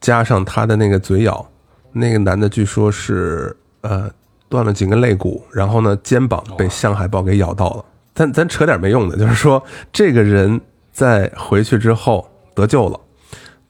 [0.00, 1.48] 加上他的那个嘴咬，
[1.92, 4.10] 那个男的据说是呃
[4.48, 7.84] 断了几根肋骨，然后呢，肩膀被象海豹给咬到了。
[8.12, 9.62] 咱咱扯点没用的，就是说
[9.92, 10.60] 这个人
[10.90, 12.98] 在回去之后得救了，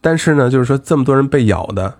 [0.00, 1.94] 但是呢，就是说这么多人被咬的，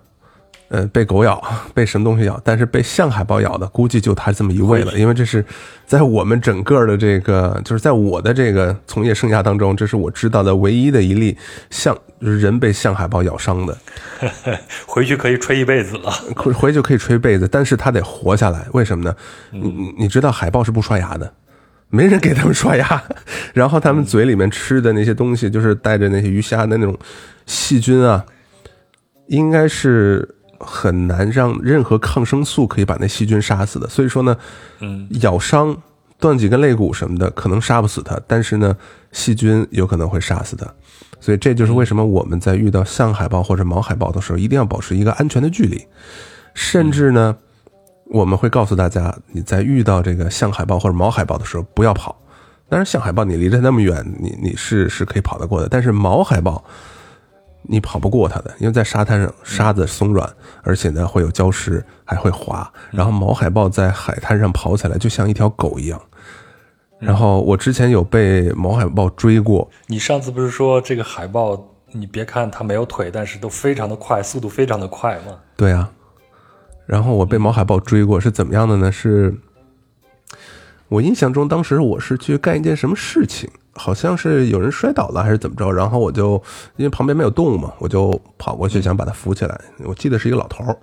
[0.73, 1.39] 呃，被狗咬，
[1.75, 5.45] 被什么东西咬，但是被象海豹咬的，估计就他这么一位了，因为这是
[5.87, 11.37] 在我们整个的这个，就是在我的这个从业生涯当中，这是我知道的唯一的一例
[11.69, 13.77] 象人被象海豹咬伤的，
[14.89, 19.15] 回去可以吹一辈子了，回回去可以吹一辈子，但是他得活下来，为什么呢？
[19.51, 21.31] 你你知道海豹是不刷牙的。
[21.91, 23.03] 没人给他们刷牙，
[23.53, 26.99] 然后他们嘴里面吃的那些东西，就是带着那些鱼虾的那种
[27.45, 28.25] 细菌啊，
[29.27, 30.27] 应该是
[30.65, 33.89] 很难让任何抗生素可以把那细菌杀死的。
[33.89, 34.37] 所以说呢，
[34.81, 35.77] 嗯，咬伤、
[36.19, 38.77] 断几根肋骨什么的，可能杀不死它，但是呢，
[39.13, 40.67] 细菌有可能会杀死它。
[41.21, 45.87] 所以这就是为什么我们在遇到象海豹或者毛海豹的时候，一定要保持一个安全的距离，
[46.55, 47.37] 甚至呢。
[48.07, 52.15] 我们会告诉大家，你在遇到这个象海豹或者毛海豹的时候，不要跑。
[52.69, 55.69] 当然，象海豹你离着那么远，你你是是可以跑得过的。
[55.71, 56.63] 但是毛海豹，
[57.63, 60.29] 你跑不过它的，因为在沙滩上沙子松软，
[60.63, 62.71] 而且呢会有礁石，还会滑。
[62.91, 66.01] 然后毛海豹在海滩上跑起来就像一条狗一样。
[66.99, 69.69] 然后我之前有被毛海豹追过。
[69.87, 75.39] 你上次不是说这个海豹你别看它没有腿，但是都非常的快，速度非常的快吗。
[75.57, 75.91] 对啊，
[76.87, 78.93] 然后我被毛海豹追过，是怎么样的呢？
[78.93, 79.35] 是
[80.89, 86.35] 我印象中，当时我是去干一件什么事情，好像是有人摔倒了还是怎么着，然后我就
[86.77, 89.61] 因为旁边没有动物嘛，我就跑过去想把它扶起来。
[89.85, 90.77] 我记得是一个老头儿，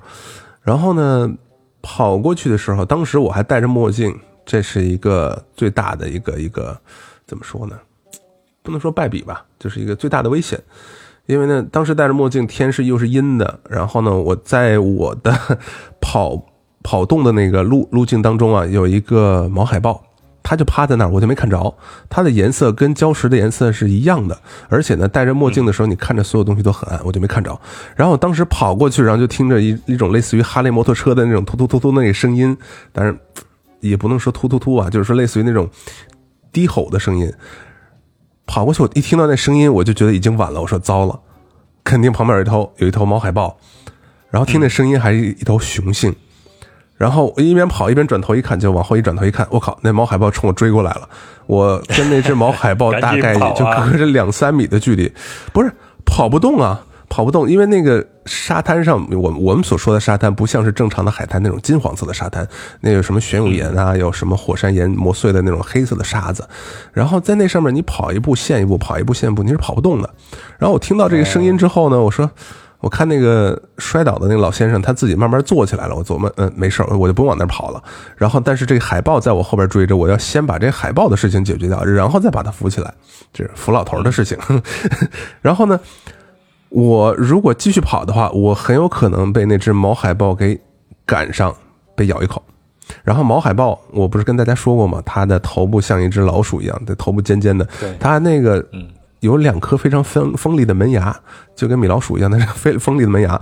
[0.61, 1.31] 然后呢，
[1.81, 6.75] 跑过去的时候，当时我还戴着墨镜，这是一个最大的一个一个
[7.27, 7.79] 怎么说呢？
[8.61, 10.59] 不能说败笔吧，就是一个最大的危险。
[11.27, 15.31] 因为呢，当时戴着墨镜，天是又是阴的，然后呢，我在我的
[16.01, 16.43] 跑
[16.81, 20.03] 跑动的那个路路径当中啊，有一个毛海豹，
[20.41, 21.75] 它就趴在那儿，我就没看着。
[22.09, 27.59] 它的颜色跟礁石的颜色是一样的，而且呢，戴着墨镜的时候，你看着所有东西都很暗，我就没看着。
[27.95, 32.57] 然后我当时跑过去，然后就听着一一种类似于哈雷摩托车的那种突突突突那个声音，
[32.91, 33.17] 但是
[33.81, 35.69] 也不能说突突突啊，就是说类似于那种
[36.51, 37.31] 低吼的声音。
[38.47, 40.61] 跑过去，我一听到那声音，我就觉得已经晚了。
[40.61, 41.19] 我说糟了，
[41.83, 43.57] 肯定旁边有一头有一头毛海豹，
[44.31, 46.15] 然后听那声音还是一头雄性。
[46.99, 51.09] 然后我一边跑一边转头一看，就往后一转头一看，我靠，那毛海豹冲我追过来了。
[51.47, 55.11] 我跟那只毛海豹大概也 就隔着两三米的距离，
[55.51, 55.71] 不是
[56.05, 56.81] 跑不动啊。
[57.11, 62.47] 跑不动，因为那个沙滩上，我我们所说的沙滩不像是正常的海滩那种金黄色的沙滩，
[62.81, 66.47] 那有什么玄武岩啊，有什么火山岩磨碎的那种黑色的沙子，
[66.93, 70.09] 然后在那上面你跑一步陷一步，跑一步陷一步，你是跑不动的。
[70.59, 72.29] 然后我听到这个声音之后呢，我说，
[72.79, 77.83] 我看那个摔倒的那个老先生他自己慢慢坐起来了，我琢磨，嗯，没事我就不用往那跑了。
[78.15, 82.93] 然后，但是这个海豹在我后边追着，我要先把这海豹的事情解决掉，然后再把它扶起来，
[83.33, 84.37] 这是扶老头的事情。
[85.41, 85.79] 然后呢？
[86.69, 90.61] 我如果继续跑的话，我很有可能被那只毛海豹给
[91.03, 91.51] 赶上，
[91.95, 92.39] 被咬一口。
[93.03, 95.01] 然后毛海豹，我不是跟大家说过吗？
[95.03, 97.67] 它的头部像一只老鼠一样，的头部尖尖的。
[97.99, 98.63] 它那个
[99.19, 101.15] 有两颗非常锋锋利的门牙，
[101.55, 103.39] 就跟米老鼠一样的锋 锋利的门牙。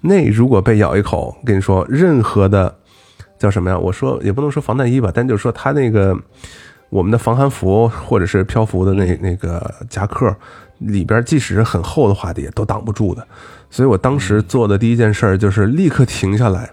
[0.00, 2.74] 那如果被咬一口，跟你说，任何的
[3.38, 3.78] 叫什么呀？
[3.78, 6.16] 我说也不能说防弹衣吧，但就是说它那个
[6.90, 10.34] 我们的防寒服或者是漂浮的那那个夹克。
[10.78, 13.24] 里边即使是很厚的话，也都挡不住的，
[13.70, 16.68] 所以我当时做的第一件事就是立刻停下来，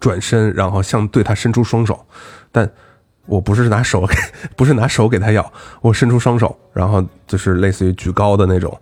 [0.00, 2.06] 转身，然后向对他伸出双手，
[2.50, 2.66] 但
[3.28, 4.14] 我不是拿手给，
[4.56, 8.76] 不是拿手给他咬，我伸出双手，然后就是类似于举高的那种，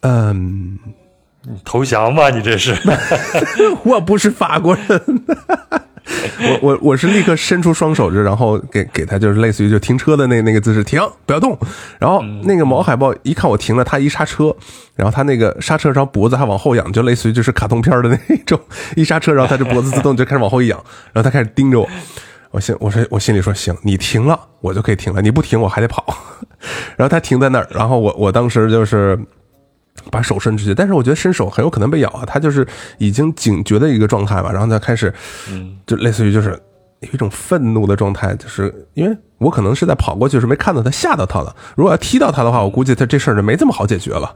[0.00, 0.78] 嗯，
[1.64, 2.74] 投降吧，你这是，
[3.84, 5.22] 我不是法国人。
[6.40, 11.56] 我我我是立刻伸出双手，就然后给给他就是类似于就停车的那那个姿势，停，不要动。
[12.00, 14.54] 然后那个毛海豹一看我停了，他一刹车，
[14.96, 18.60] 然后他那个刹车然后脖子还往后仰，就类似于就是卡通片的那种，
[18.96, 21.88] 一刹车然后他这脖子自动就开始往后一仰，然后他开始盯着我。
[22.52, 26.04] 我心我说我心里说行，你停了我就可以停了，你不停我还得跑。
[26.96, 29.18] 然后他停在那儿，然后我我当时就是。
[30.10, 32.24] 把手伸出去，但是我觉得伸手很有可能被咬啊。
[32.26, 35.12] 他就是已经警觉的一个状态吧，然后他开始，
[35.50, 36.58] 嗯，就类似于就是
[37.00, 41.54] 有一种愤怒的状态，就是因为我可能是在跑过去，是没看到他，吓到他了。
[41.76, 44.34] 如果要踢到他的话，我估计他这事儿就没这么好解决了。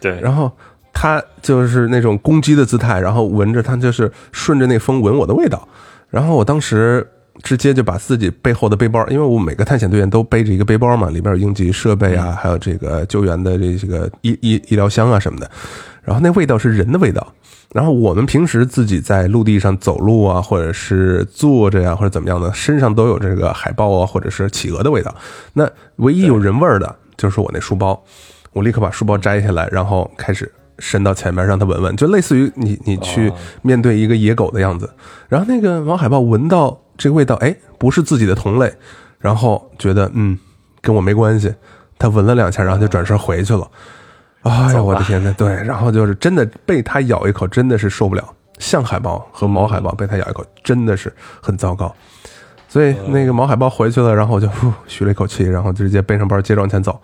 [0.00, 0.50] 对， 然后
[0.92, 5.68] 他就是那种攻击的姿态，然后闻着他就是顺着那风闻我的味道，
[6.08, 7.06] 然后我当时。
[7.42, 15.50] 直接就把自己背后的背包，因为我每个探险队员都背着一个背包嘛，里边有应急设备啊，还有这个救援的这个医医医疗箱啊什么的。
[16.02, 17.34] 然后那味道是人的味道。
[17.72, 25.14] 然后我们平时自己在陆地上走路啊，或者是坐着呀，或者怎么样的，身上都有这个海豹啊，或者是企鹅的味道。
[25.52, 28.02] 那唯一有人味儿的就是我那书包。
[28.54, 30.50] 我立刻把书包摘下来，然后开始。
[30.78, 34.88] 伸到前面让他闻闻，就类似于你你去面对一个野狗的样子。
[35.28, 38.72] 然后那个毛海豹闻到这个味道，哎，不是自己的同类，
[39.18, 40.38] 然后觉得嗯，
[40.80, 41.52] 跟我没关系。
[41.98, 43.68] 他闻了两下，然后就转身回去了。
[44.42, 48.22] 哎呀，我的天呐，对，然后就是真的被他咬一口，真的是受不了。
[48.60, 51.92] 象海豹和毛海豹被他咬一口，真的是很糟糕。
[52.68, 57.00] 所以那个毛海豹回去了，然后我就呼吁了一口气，然后直接背上包接着往前走。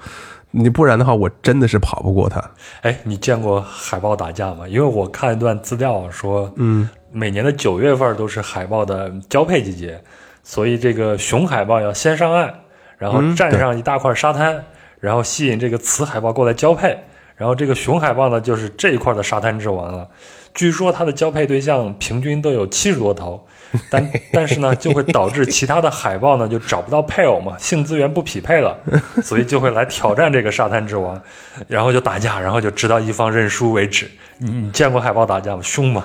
[0.56, 2.40] 你不然的话，我真的是跑不过他。
[2.82, 4.68] 哎，你见过海豹打架吗？
[4.68, 10.00] 因为我看一段资料说，嗯，每年的九月份都是海豹的交配季节，
[10.44, 12.54] 所以这个雄海豹要先上岸，
[12.98, 14.64] 然后占上一大块沙滩，
[15.00, 16.96] 然后吸引这个雌海豹过来交配，
[17.34, 20.08] 然后这个雄海豹呢就是这一块的沙滩之王了。
[20.54, 23.44] 据说它的交配对象平均都有七十多头。
[23.90, 28.76] 但但是呢，就会导致其他的海豹呢就找不到配偶嘛， 性资源不匹配了，
[29.22, 31.20] 所以就会来挑战这个沙滩之王，
[31.66, 34.08] 然后就打架，然后就直到一方认输为止。
[34.38, 35.62] 你你见过海豹打架吗？
[35.62, 36.04] 凶吗？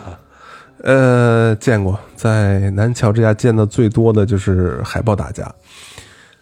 [0.83, 5.51] 呃，见过，在南乔治亚见的最多的就是海豹打架。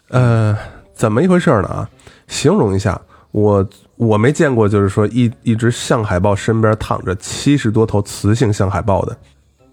[0.09, 0.55] 呃，
[0.93, 1.67] 怎么一回事呢？
[1.67, 1.89] 啊，
[2.27, 3.01] 形容一下，
[3.31, 9.17] 我我没见过，就是说一一只象海豹身边躺着七十多头雌性象海豹的。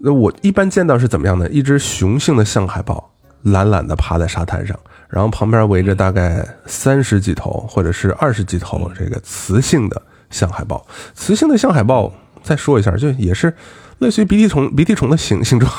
[0.07, 1.49] 那我一般见到是怎么样的？
[1.49, 3.09] 一只雄性的象海豹
[3.41, 4.79] 懒懒地趴在沙滩上，
[5.09, 9.99] 然后旁边围着大概三十几头或者是二十几头这个雌性的
[10.29, 10.85] 象海豹。
[11.15, 13.51] 雌性的象海豹，再说一下，就也是
[13.97, 15.71] 类似于鼻涕虫鼻涕虫的形 形状，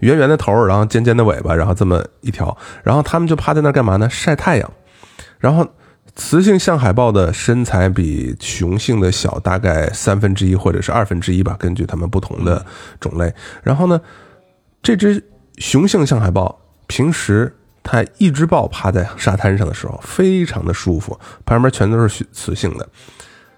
[0.00, 4.06] 圆圆的头，然后尖尖的尾巴，然后这么一条，然后它们就趴在那儿干嘛呢？
[4.10, 4.70] 晒太阳，
[5.38, 5.66] 然后。
[6.16, 12.64] 雌性象海豹的身材比雄性的小大概三分之一或者是二分之一吧，根据它们不同的
[12.98, 13.32] 种类。
[13.62, 14.00] 然后呢，
[14.82, 15.22] 这只
[15.58, 22.88] 雄性象海豹平时它一只豹趴在沙滩上的时候非常的舒服，旁边全都是雌性的。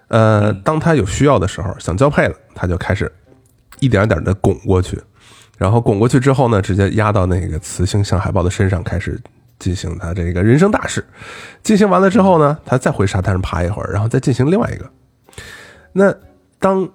[0.09, 3.09] 呃，当它有需要的时候想交配了，它就开始
[3.79, 5.01] 一点点的拱过去，
[5.57, 9.17] 然后拱过去之后呢，直接压到那个雌性象海豹的身上开始。
[9.59, 11.05] 进行他这个人生大事，
[11.61, 14.89] 进行完了之后呢，他再回沙滩上爬一会儿，然后再进行另外一个。
[15.91, 16.15] 那
[16.57, 16.89] 当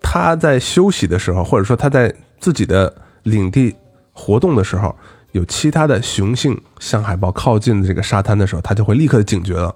[0.00, 3.74] 他在休息的时候，或者说他在自己的领地
[4.12, 4.94] 活动的时候，
[5.32, 9.74] 有其他的雄性象海豹靠近这个沙滩的时候，他就会立刻警觉了。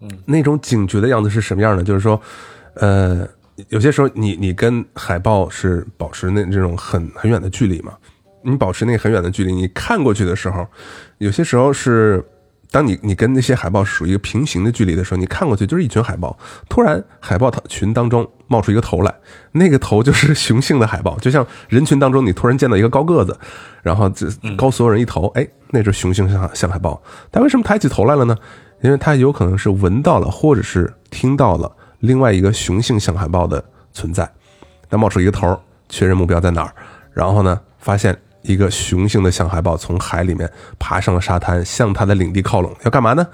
[0.00, 1.82] 嗯，那种警觉的样子是什么样的？
[1.82, 2.20] 就是说，
[2.74, 3.26] 呃，
[3.68, 7.94] 有些时候你你跟海豹是保持那这种很很远的距离嘛。
[8.44, 10.66] 你保持那个很远的距离，你看过去的时候，
[11.18, 12.24] 有些时候是，
[12.70, 16.36] 当你你跟那些海豹属于一个平行的距离的时候，你看过去就是一群海豹，
[16.68, 19.14] 突然海豹群当中冒出一个头来，
[19.52, 23.36] 那个头就是雄性的海豹，就像人群当中你突然见到一个高个子，
[23.82, 24.26] 然后这
[24.56, 27.00] 高所有人一头，哎，那是雄性象象海豹，
[27.32, 28.36] 它为什么抬起头来了呢？
[28.82, 31.70] 因为它有可能是闻到了或者是听到了
[32.00, 34.30] 另外一个雄性象海豹的存在，
[34.90, 36.74] 它冒出一个头，确认目标在哪儿，
[37.12, 38.14] 然后呢，发现。
[38.44, 43.26] 一个雄性的象海豹从海里面爬上了沙滩，向它的领地靠拢，要干嘛呢？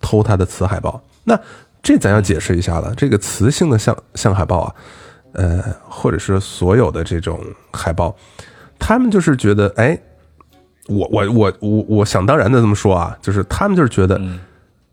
[0.00, 1.02] 偷它的雌海豹。
[1.24, 1.38] 那
[1.82, 2.94] 这咱要解释一下了。
[2.96, 4.74] 这个雌性的象象海豹啊，
[5.32, 7.40] 呃，或者是所有的这种
[7.72, 8.14] 海豹，
[8.78, 9.98] 他们就是觉得，哎，
[10.88, 14.20] 我我我我我想当然的这么说啊，就是他们就是觉得，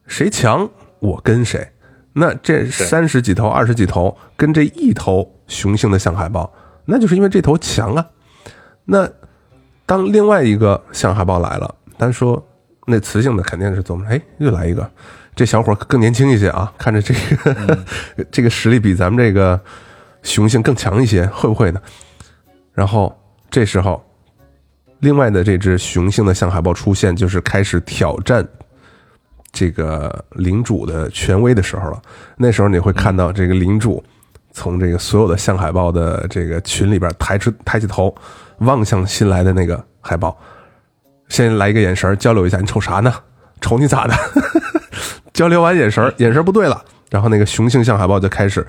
[0.08, 0.70] 谁强
[1.00, 1.68] 我跟谁。
[2.14, 6.54] 那这三十几头、二十几头跟这一头雄性的象海豹，
[6.86, 8.06] 那就是因为这头强啊。
[8.86, 9.10] 那
[9.86, 12.42] 当另外一个象海豹来了，单说
[12.86, 14.06] 那雌性的肯定是琢磨？
[14.08, 14.90] 哎，又来一个，
[15.36, 17.78] 这小伙更年轻一些啊，看着这个
[18.32, 19.60] 这个实力比咱们这个
[20.22, 21.82] 雄性更强一些，会不会呢？
[22.74, 23.16] 然后
[23.52, 24.04] 这时候，
[25.00, 28.48] 另外的这只雄性的象海豹出现，就是开始挑战
[29.52, 32.02] 这个领主的权威的时候了。
[32.38, 34.04] 那时候你会看到这个领主
[34.54, 38.16] 从这个所有的象海豹的这个群里边抬出抬起头。
[38.64, 40.38] 望向新来的那个海豹，
[41.30, 43.14] 先来一个眼神交流一下，你瞅啥呢？
[43.62, 44.14] 瞅你咋的？
[45.34, 48.66] 交流完眼神，眼神不对了，然后那个雄性象海豹就开始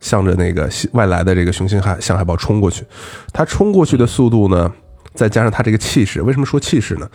[0.00, 2.84] 向着那个外来的这个雄性海象海豹冲过去。
[3.32, 4.70] 它冲过去的速度呢，
[5.14, 7.08] 再加上它这个气势，为什么说气势呢？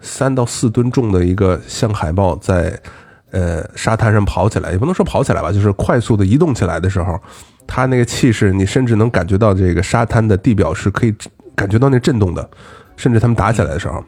[0.00, 2.78] 三到四吨重的一个象海豹在
[3.30, 7.18] 呃沙滩上跑起来，也不能说跑起来吧，就是快速的移动起来的时候，
[7.66, 11.14] 它那个气势，你甚至能感觉到这个沙滩的地表是可以。
[11.56, 12.48] 感觉到那震动的，
[12.96, 14.04] 甚至他们打起来的时候，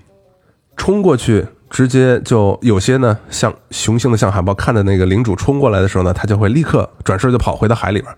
[0.76, 8.14] 冲过去，直接就有些呢，像雄性的象海豹，看着那个领主冲过来的时候呢，他就会立刻转身就跑回到海里边，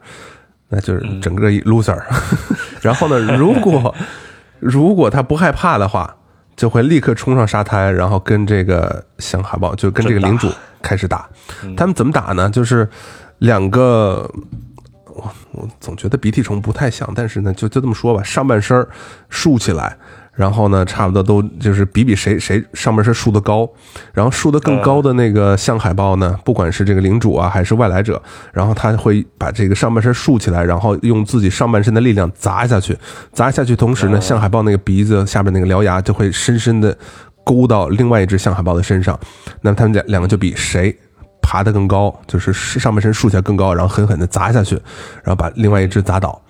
[0.69, 1.99] 那就是整个一 loser。
[2.83, 3.95] 然后呢，如果
[4.59, 6.17] 如果他不害怕的话，
[6.57, 10.51] 就会立刻冲上沙滩，然后跟这个象海豹就跟这个领主
[10.83, 11.27] 开始打。
[11.77, 12.51] 他们怎么打呢？
[12.51, 12.89] 就是
[13.39, 14.31] 两个。
[15.21, 18.87] 我我总觉得鼻涕虫不太像，但是呢，就就这么说吧，上半身
[19.29, 19.97] 竖起来，
[20.33, 23.69] 然后呢，差不多都就是比比谁谁上半身竖得高，
[24.15, 28.21] 然后竖得更高的那个象海豹呢，不管是这个领主啊还是外来者，
[28.53, 32.97] 然后他会把这个上半身竖起来，然后用自己上半身的力量砸下去，
[33.33, 36.97] 砸下去，同时呢，象海豹那个鼻子下面那个獠牙就会深深的
[37.45, 39.19] 勾到另外一只象海豹的身上，
[39.61, 40.97] 那么他们两两个就比谁。
[41.51, 44.77] 爬得更高，就是上半身竖起来更高，然后狠狠地砸下去，
[45.25, 46.41] 然后把另外一只砸倒。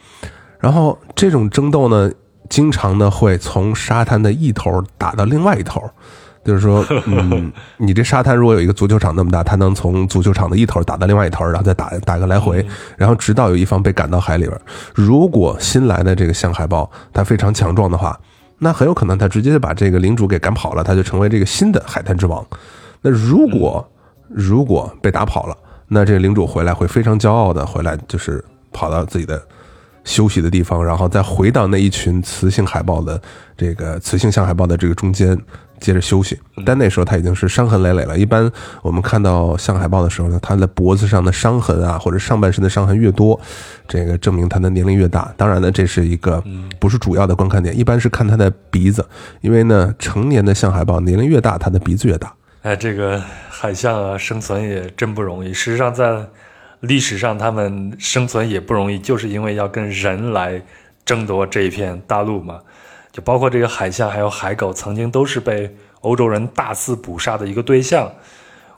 [0.59, 2.13] 然后这种争斗呢，
[2.51, 5.83] 经常呢会从沙滩的一头打到另外一头，
[6.45, 12.63] 就是说， 嗯，你这沙滩如果有一个足球场那么大，它能从足球场的一头打到另外一头，然后再打打个来回，
[12.99, 14.61] 然后直到有一方被赶到海里边。
[14.95, 18.21] 如果新来的这个象海豹它非常强壮的话，
[18.59, 22.47] 那很有可能它直接就把这个领主给赶跑了，它就成为这个新的海滩之王。
[23.01, 23.91] 那如果
[24.31, 25.57] 如果被打跑了，
[25.89, 29.43] 那这个领主回来会非常骄傲的回来，就是跑到自己的
[30.05, 33.21] 休息的地方，然后再回到那一群雌性海豹的
[33.57, 35.37] 这个雌性象海豹的这个中间，
[35.81, 36.39] 接着休息。
[36.65, 38.17] 但那时候它已经是伤痕累累了。
[38.17, 38.51] 一般
[38.83, 43.39] 我们看到象海豹的时候呢，它的脖子上的伤痕啊，或者上半身的伤痕越多，
[43.89, 45.33] 这个证明它的年龄越大。
[45.37, 46.43] 当然呢，这是一个
[46.79, 49.05] 不是主要的观看点，一般是看它的鼻子，
[49.41, 52.33] 因为呢，成年的象海豹年龄越大，它的鼻子越大。
[52.63, 55.53] 哎，这个海象啊，生存也真不容易。
[55.55, 56.27] 事实上，在
[56.81, 60.61] 历史上，他们生存也不容易，就是因为要跟人来
[61.03, 62.61] 争夺这一片大陆嘛。
[63.13, 68.13] 就包括这个海象，还有海狗，曾经都是被欧洲人大肆捕杀的一个对象。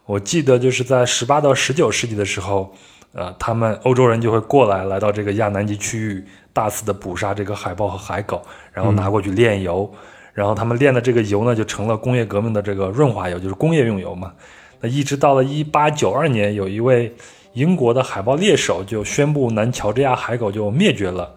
[0.07, 2.73] 我记得就是在十八到十九世纪的时候，
[3.15, 8.41] 呃，他们欧洲人就会过来，来到这个亚南极区域，大肆的捕杀这个海豹和海狗，
[8.73, 9.93] 然后拿过去炼油，
[10.33, 14.33] 然后他们炼的这个油呢，就成了工业革命的这个润滑油，就是工业用油嘛。
[14.81, 17.15] 那一直到了一八九二年，有一位。
[17.55, 21.35] 英国的海豹猎手就宣布南乔治亚海狗就灭绝了，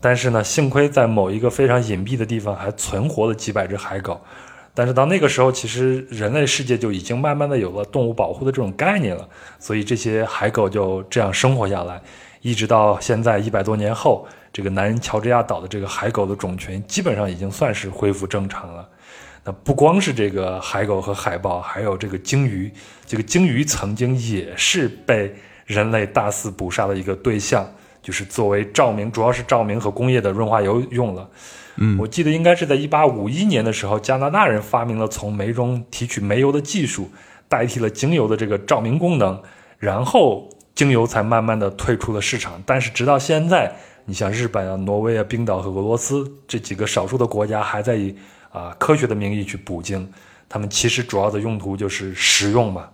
[0.00, 4.18] 但是呢，幸亏在某一个非常隐蔽的地方还存活了几百只海狗。
[4.72, 9.28] 但是到那个时候，其实人类世界就已经慢慢的有了动物保护的这种概念了，
[9.58, 12.00] 所以这些海狗就这样生活下来，
[12.40, 18.88] 一直到现在一百多年后，这个南乔治亚岛的这个海狗的种群基本上已经算是恢复正常了。
[19.44, 22.72] 那不光是这个海狗和海豹，还有这个鲸鱼，
[23.06, 25.34] 这个鲸鱼曾经也是被。
[25.66, 27.64] 人类大肆捕杀的一个对象，
[28.02, 31.30] 就是作为照明，主要是照明和工业的润滑油用了。
[31.76, 37.08] 嗯，我记得应该是在一八五一年的时候，加拿大人发明了从煤中提取煤油的技术，
[37.48, 39.40] 代替了精油的这个照明功能，
[39.78, 42.60] 然后精油才慢慢的退出了市场。
[42.66, 43.72] 但是直到现在，
[44.04, 48.16] 你像日本啊、挪威啊、冰岛和俄罗斯这几个少数的国家，还在以
[48.50, 50.10] 啊科学的名义去捕鲸，
[50.48, 52.88] 他们其实主要的用途就是食用嘛。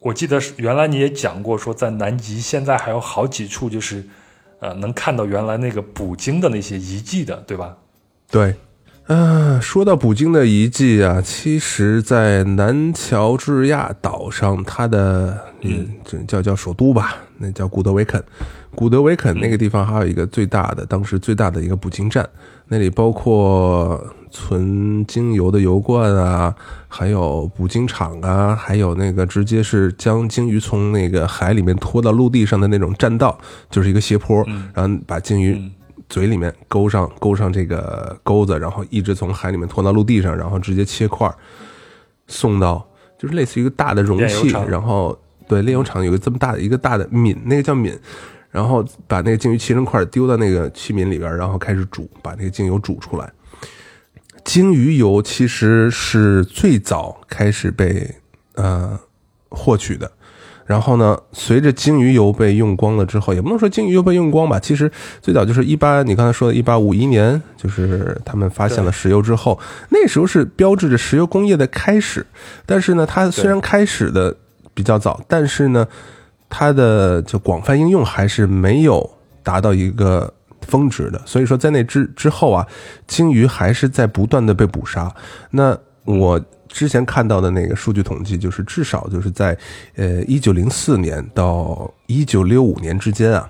[0.00, 4.04] 我记得原来你也讲过，说在南极现在还有好几处，就是，
[4.60, 7.76] 呃，能看到原来那个捕鲸的那些遗迹的，对吧？
[8.30, 8.54] 对，
[9.06, 15.88] 嗯，说到捕鲸的遗迹啊，其实，在南乔治亚岛上，它的嗯，
[16.26, 18.22] 叫叫首都吧，那叫古德维肯。
[18.74, 22.28] 古德维肯那个地方还有一个最大的，当时最大的一个捕鲸站，
[22.68, 24.04] 那里包括。
[24.36, 26.52] 存鲸油的油罐啊，
[26.88, 33.38] 还有捕鲸场啊，还有那个直接是将鲸鱼从那个海里面拖到陆地上的那种栈道，
[33.70, 34.44] 就是一个斜坡，
[34.74, 35.70] 然后把鲸鱼
[36.08, 41.32] 嘴里面勾上勾上这个钩子，然后一直从海里面拖到陆地上，然后直接切块
[42.26, 42.86] 送到，
[43.18, 47.98] 就是类似于一个大的容器，然后对炼油厂有个这么大的一个大的皿，那个叫皿，
[48.50, 53.32] 然后把那个鲸鱼切成块丢到那个器皿里边，然后开始煮，把那个鲸油煮出来。
[54.44, 58.14] 鲸鱼油其实是最早开始被
[58.56, 58.98] 呃
[59.48, 60.10] 获取的，
[60.66, 64.90] 然后呢，随着鲸鱼油被用光了之后，也不能说鲸鱼油被用光吧，其实
[65.20, 69.58] 最早就是一八，你刚才说的一八五一年，就是他们发现了石油之后，
[69.90, 72.26] 那时候是标志着石油工业的开始。
[72.66, 74.34] 但是呢，它虽然开始的
[74.72, 75.86] 比较早，但是呢，
[76.48, 79.10] 它的就广泛应用还是没有
[79.42, 80.32] 达到一个。
[80.66, 82.66] 峰值的，所以说在那之之后啊，
[83.06, 85.14] 鲸鱼还是在不断的被捕杀。
[85.50, 86.42] 那我
[86.74, 89.56] 之前看到的那个数据统计，就是至少就是在
[89.94, 93.48] 呃一九零四年到一九六五年之间啊，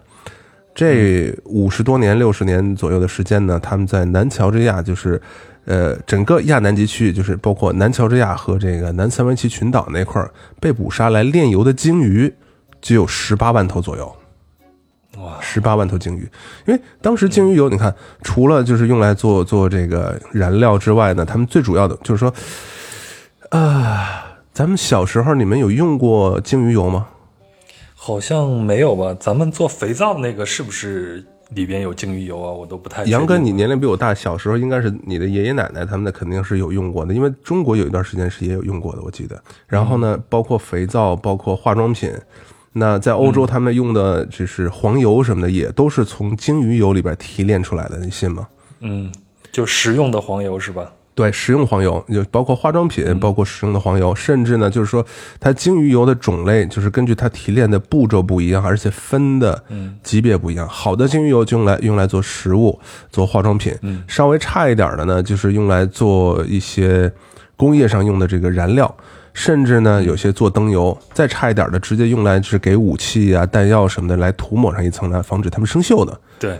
[0.75, 5.18] 这五十多年、六十年左右的时间呢，他们在南乔治亚，就是
[5.64, 12.31] 呃整个亚南极区，就是包括南乔治亚和这个南三文奇群岛那块儿被捕杀来炼油的鲸鱼，
[12.83, 14.14] 就有十八万头左右。
[15.16, 16.29] 哇，十八万头鲸鱼，
[16.66, 22.35] 因为当时鲸鱼油，你看，除了就是用来做做这个燃料之外呢，他们最主要的就是说，
[23.55, 27.07] 啊，咱们小时候你们有用过鲸鱼油吗？
[27.94, 29.16] 好像没有吧？
[29.20, 32.50] 咱们做肥皂的那个是不是里边有鲸鱼油啊？
[32.50, 33.05] 我都不太。
[33.05, 39.40] 杨哥，你年龄比我大，小时候应该是你的爷爷奶奶他们的肯定是有用过的，因为中国有一段时间是也有用过的，我记得。
[39.68, 42.12] 然后呢，包括肥皂，包括化妆品。
[42.72, 48.48] 那在欧洲，他们用的就是黄油什么的，也都是从鲸鱼油里边提炼出来的，你信吗？
[48.80, 49.12] 嗯，
[49.52, 50.92] 就食用的黄油是吧？
[51.14, 55.04] 对，食用黄油就包括化妆品，包括食用的黄油，甚至呢，就是说
[55.38, 59.62] 它鲸鱼油的种类，就是根据它提炼的步骤不一样，而且分的
[60.02, 60.66] 级别不一样。
[60.68, 62.78] 好的鲸鱼油就用来用来做食物、
[63.10, 63.72] 做化妆品，
[64.08, 67.12] 稍微差一点的呢，就是用来做一些
[67.56, 68.92] 工业上用的这个燃料。
[69.34, 76.20] 甚至呢，有些做灯油，再差一点的，直接用来是给武器啊、弹药什么的来涂抹上一层来防止它们生锈的。
[76.38, 76.56] 对，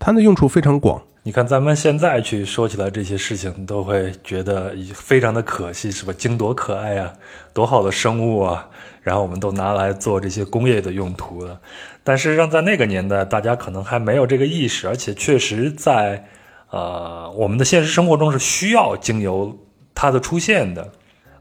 [0.00, 1.00] 它的用处非常广。
[1.28, 6.12] 你看咱们现在去说起来这些事情，都会觉得非常的可惜，是吧？
[6.16, 7.12] 鲸多可爱啊，
[7.52, 8.66] 多好的生物啊，
[9.02, 11.60] 然后我们都拿来做这些工业的用途了。
[12.02, 16.24] 但实际上，在那个年代，大家可能还没有这个意识，而且确实在
[16.70, 19.54] 呃我们的现实生活中是需要鲸油
[19.94, 20.90] 它的出现的。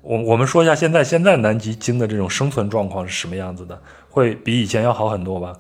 [0.01, 3.81] 我我们说一下现在现在南极鲸的这种生存状况是什么样子的？
[4.09, 5.53] 会比以前要好很多吧？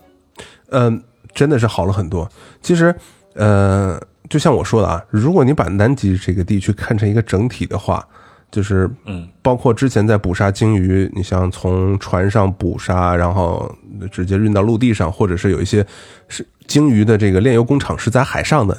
[0.71, 1.01] 嗯，
[1.33, 2.29] 真的是好了很多。
[2.61, 2.93] 其实，
[3.35, 3.97] 呃，
[4.29, 8.05] 就像我说的啊，如果你把南极这个地区看成一个整体的话，
[8.51, 13.73] 就是嗯，包括之前在捕杀鲸鱼，你像从船上捕杀，然后
[14.11, 15.85] 直接运到陆地上，或者是有一些
[16.27, 18.77] 是鲸鱼的这个炼油工厂是在海上的。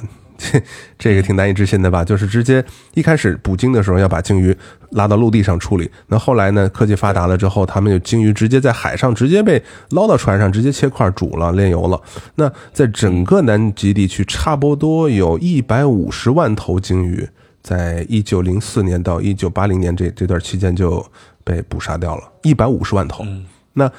[0.97, 2.01] 这个挺难以置信的吧？
[2.01, 2.63] 就是直接
[2.93, 4.55] 一开始捕鲸的时候要把鲸鱼
[4.91, 12.01] 拉到陆地上处理，那后来呢，科技发达了之后，他们就鲸鱼直接在海上直接被捞到船上，直接切块煮了炼油了。
[12.35, 17.27] 那在整个南极地区，差不多有一百五十万头鲸鱼，
[17.61, 21.05] 在一九零四年到一九八零年这这段期间就
[21.43, 23.25] 被捕杀掉了，一百五十万头。
[23.73, 23.91] 那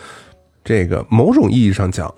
[0.64, 2.12] 这个某种意义上讲。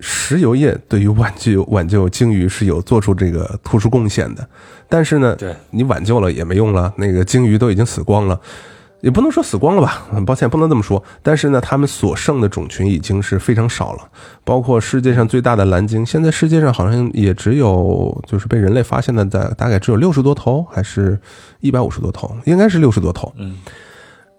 [0.00, 4.48] 石油业对于挽救挽救鲸鱼是有做出这个突出贡献的，
[4.88, 8.40] 但是呢，对你挽救了也没用了，那个鲸鱼都已经死光了，
[9.00, 11.02] 也不能说死光了吧，很抱歉不能这么说。
[11.20, 14.08] 但是呢，他们所剩的种群已经是非常少了，
[14.44, 21.18] 包括世界上最大的蓝鲸，现在世界上好像也只有就是被人类发现的，在大概只有六十多头，还是
[21.58, 23.32] 一百五十多头，应该是六十多头。
[23.36, 23.56] 嗯，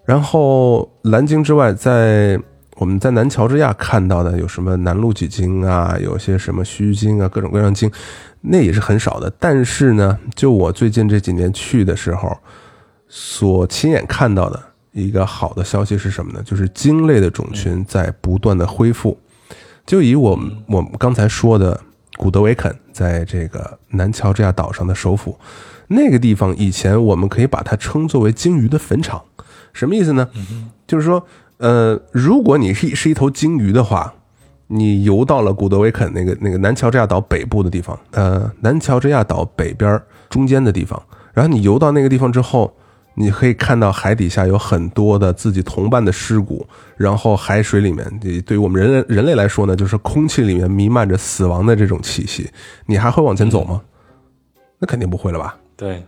[0.06, 2.40] 然后蓝鲸之外，在
[2.80, 7.92] 我们在南乔治亚看到的有什么南露脊鲸啊，有些什么须鲸啊，各种各样鲸，
[8.40, 9.30] 那也是很少的。
[9.38, 12.34] 但是呢，就我最近这几年去的时候，
[13.06, 14.58] 所亲眼看到的
[14.92, 16.42] 一个好的消息是什么呢？
[16.42, 19.20] 就是鲸类的种群在不断的恢复。
[19.84, 21.78] 就以我们我们刚才说的
[22.16, 25.38] 古德维肯，在这个南乔治亚岛上的首府，
[25.88, 29.22] 那个地方以前我们可以把它称作为鲸鱼的坟场。
[29.74, 30.26] 什么意思呢？
[30.86, 31.22] 就是说。
[31.60, 34.12] 呃，如果你是是一头鲸鱼的话，
[34.66, 40.00] 你游到了古德维肯那个那个南乔治亚岛北部的地方，呃，南乔治亚岛北边
[40.30, 41.00] 中间的地方，
[41.34, 42.72] 然后你游到那个地方之后，
[43.14, 52.48] 你可以看到海底下有很多的自己同伴的尸骨，然后海水里面，对于我们人类人类来说呢，就是空气里面弥漫着死亡的这种气息，
[52.86, 53.82] 你还会往前走吗？
[54.78, 55.56] 那肯定不会了吧？
[55.76, 56.02] 对。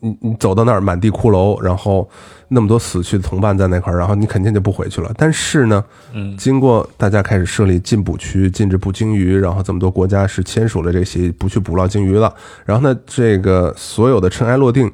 [0.00, 2.08] 你你走到那儿满地骷髅，然后
[2.48, 5.12] 那么多死去的同伴在那块儿，然后你肯定就不回去了。
[5.16, 12.32] 但是呢，嗯，经过大家开始设立禁捕区，禁止捕鲸鱼，然后这么多国家是签署了这些不去捕捞鲸鱼了。
[12.64, 14.90] 然后呢，这个所有的尘埃落定，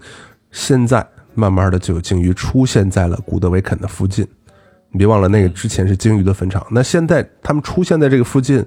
[0.50, 4.26] 现在慢慢的就有鲸鱼出现在了古德维肯的附近。
[4.90, 8.64] 你别忘了，那个之前是鲸鱼的坟场，那现在他们出现在这个附近。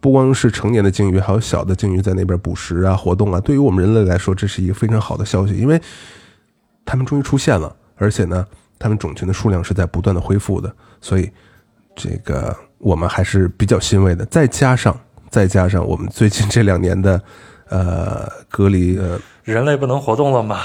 [0.00, 3.40] 不光是成年的鲸鱼，还有小的鲸鱼在那边捕食啊、活动啊。
[3.40, 5.80] 对于我们人类来说，这是一个非常好的消息，因为
[6.84, 8.46] 它们终于出现了，而且呢，
[8.78, 11.28] 它们种群的数量是在不断的恢复的，所以
[11.96, 14.24] 这个我们还是比较欣慰的。
[14.26, 14.98] 再加上，
[15.30, 17.20] 再加上我们最近这两年的
[17.68, 20.60] 呃隔离，呃，人类不能活动了吗？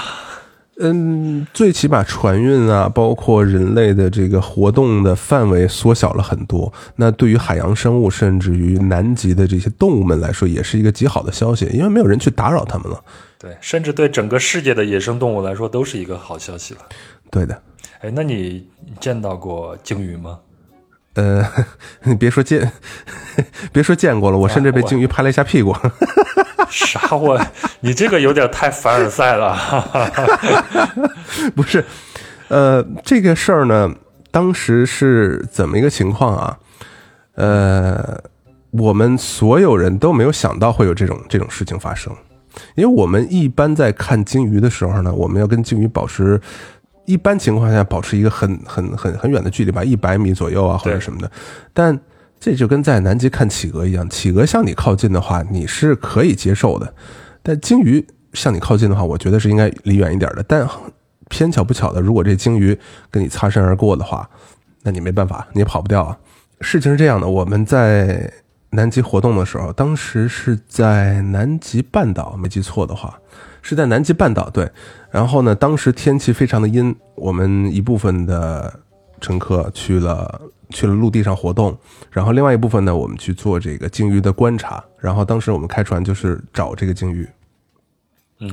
[0.80, 6.72] 嗯，最起码船运啊，包括人类的这个活动的范围缩小了很多。
[6.96, 13.00] 那对于海洋生物，甚至于南极的这些动物们来说，也是一个极好的消息，因为没有人去打扰它们了。
[13.38, 16.80] 对，甚至对整个世界的野生动物来说，都是一个好消息了。
[17.30, 17.62] 对的。
[18.00, 18.66] 哎，那你
[18.98, 20.40] 见到过鲸鱼吗？
[21.14, 21.46] 呃，
[22.02, 22.72] 你别说见，
[23.72, 25.72] 别说见过了，我甚至被鲸鱼拍了一下屁股。
[26.74, 27.40] 啥我？
[27.78, 29.56] 你这个有点太凡尔赛了。
[31.54, 31.84] 不是，
[32.48, 33.88] 呃，这个事儿呢，
[34.32, 36.58] 当时是怎么一个情况啊？
[37.36, 38.20] 呃，
[38.72, 42.12] 我们所有人都没有想到会有这种这种事情发生，
[42.74, 46.40] 因为我们一般在看鲸鱼的时候呢，我们要跟鲸鱼保持
[47.04, 51.30] 一般情况下保持一个很很很很远的距离吧，一百米左右啊，或者什么的，
[51.72, 51.96] 但。
[52.40, 56.86] 这就跟在南极看企鹅一样，企鹅向你靠近的话，你是可以接受的；
[57.42, 60.42] 但鲸鱼向你靠近的话，我觉得是应该离远一点的。
[60.46, 60.68] 但
[61.30, 62.78] 偏巧不巧的，如果这鲸鱼
[63.10, 64.28] 跟你擦身而过的话，
[64.82, 66.18] 那你没办法，你也跑不掉啊。
[66.60, 68.30] 事情是这样的，我们在
[68.70, 73.18] 南极活动的时候，当时是在南极半岛，没记错的话，
[73.62, 74.50] 是在南极半岛。
[74.50, 74.70] 对，
[75.10, 78.80] 然后呢，当时天气非常的阴，我们一部分的
[79.18, 80.42] 乘客去了。
[80.70, 81.76] 去了陆地上活动，
[82.10, 84.82] 然后另外一部分呢，我们去做这个鲸鱼的观察。
[84.98, 87.28] 然后当时我们开船就是找这个鲸鱼，
[88.40, 88.50] 嗯，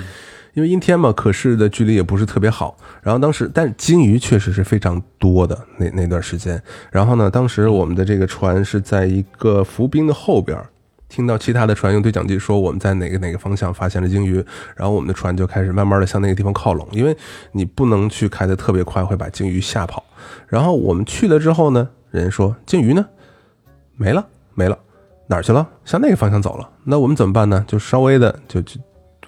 [0.54, 2.78] 因为阴天嘛，可视的距离也不是特别好。
[3.02, 6.62] 然后当时，但鲸鱼确实是非常多的那那段时间。
[6.92, 10.62] 然后呢，当时我们的这个船是在一个浮冰的后边，
[11.12, 14.44] 听到其他的船用对讲机说我们在哪个哪个方向发现了鲸鱼，
[14.78, 17.16] 然后我们的船就开始慢慢的向那个地方靠拢，因为
[17.52, 20.02] 你不能去开的特别快，会把鲸鱼吓跑。
[20.48, 23.06] 然后我们去了之后呢，人说鲸鱼呢
[23.98, 24.80] 没了没了，
[25.28, 25.68] 哪儿去了？
[25.84, 26.70] 向那个方向走了。
[26.86, 27.66] 那我们怎么办呢？
[27.68, 28.80] 就稍微的就就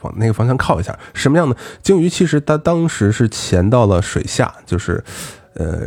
[0.01, 0.97] 往那个方向靠一下。
[1.13, 2.07] 什么样的鲸鱼？
[2.07, 5.03] 其实它当时是潜到了水下，就是
[5.55, 5.81] 呃，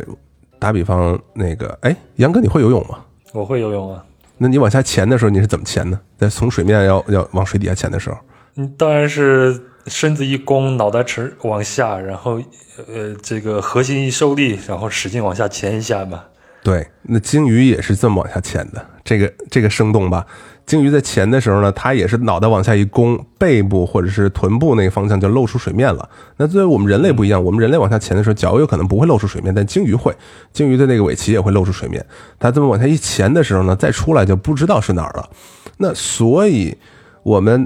[0.59, 2.99] 打比方那个，哎，杨哥你会游泳吗？
[3.33, 4.03] 我会游泳啊。
[4.37, 5.99] 那你往下潜的时候，你是怎么潜呢？
[6.17, 8.17] 在从水面要要往水底下潜的时候，
[8.55, 12.41] 嗯，当然是身子一弓，脑袋沉往下，然后
[12.87, 16.23] 呃，这个核心一受力，然后使劲往下潜一下嘛。
[16.63, 20.25] 对，那鲸鱼也是这么往下潜的，这个这个生动吧？
[20.67, 26.07] 鲸鱼在潜的时候呢，它也是脑袋往下一弓，背部或者是臀部那个方向就露出水面了。
[26.35, 30.13] 那作为我们人类不一样，我们人类往下潜的时候，脚有可能不会露出水面，但鲸鱼会，
[30.51, 32.05] 鲸鱼的那个尾鳍也会露出水面。
[32.37, 35.29] 它这么往下一潜的时候呢，再出来就不知道是哪儿了。
[35.77, 36.77] 那所以
[37.23, 37.65] 我们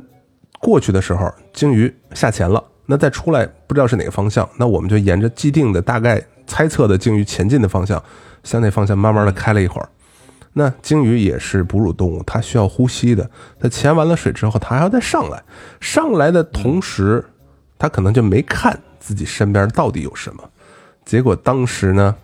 [0.60, 8.00] 过去的时候，鲸鱼下潜了，那再出来不知道是哪个方向，那我们就沿着既定的大概猜测的鲸鱼前进的方向，
[8.44, 9.90] 向那方向慢慢的开了一会儿。
[10.54, 13.30] 那鲸鱼也是哺乳动物，它需要呼吸的。
[13.60, 15.42] 它潜完了水之后，它还要再上来。
[15.80, 17.24] 上来的同时，
[17.78, 20.44] 它可能就没看自己身边到底有什么。
[21.06, 22.16] 结果当时呢，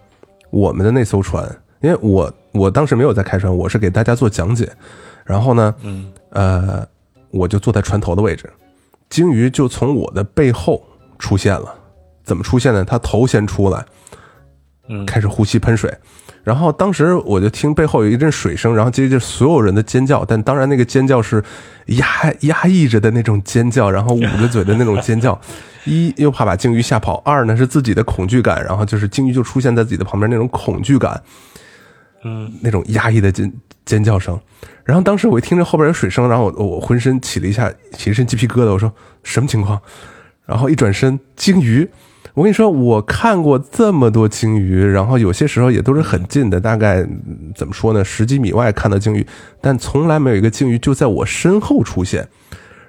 [0.49, 1.43] 我们的那艘船，
[1.81, 4.71] 因为我我当时没有在开船，我是给大家做讲解。
[5.23, 6.87] 然后呢，嗯，呃，
[7.31, 8.51] 我就坐在船头的位置，
[9.09, 10.85] 鲸鱼就从我的背后
[11.17, 11.73] 出现了。
[12.23, 12.83] 怎么出现呢？
[12.83, 13.85] 它头先出来，
[14.89, 15.97] 嗯，开始呼吸喷水。
[16.47, 21.43] 然后当时我就听背后有一阵水声，然后接着所有人的尖叫，但当然那个尖叫是
[21.87, 22.05] 压
[22.43, 25.37] 压抑着的那种尖叫，然后捂着嘴的那种尖叫。
[25.83, 31.21] 一又怕把鲸鱼吓跑，二呢是自己的恐惧感，然后就是鲸鱼就出现在自己的旁边那种恐惧感，
[32.23, 33.51] 嗯，那种压抑的尖
[33.83, 34.39] 尖叫声。
[34.85, 38.89] 然后当时我一听着后边有水声，然后我我浑身起了一下起一身鸡皮疙瘩，我说
[39.21, 39.77] 什么情况？
[40.45, 41.85] 然后一转身，鲸鱼。
[42.33, 47.03] 我跟你说，我看过这么多鲸鱼，然后有些时候也都是很近的，大概
[47.55, 49.25] 怎么说呢，十几米外看到鲸鱼，
[49.59, 52.27] 但从来没有一个鲸鱼就在我身后出现。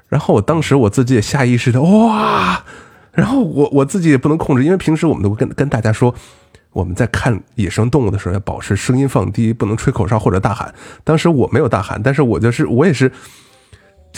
[0.09, 2.63] 然后我当时我自己也下意识的哇，
[3.13, 6.15] 然后我我自己也不能控制，因为平时我们都跟跟大家说，
[6.73, 10.75] 我们在看野生动物的时候要保持声音放低，不能吹口哨或者大喊。
[11.05, 13.11] 当时我没有大喊，但是我就是我也是。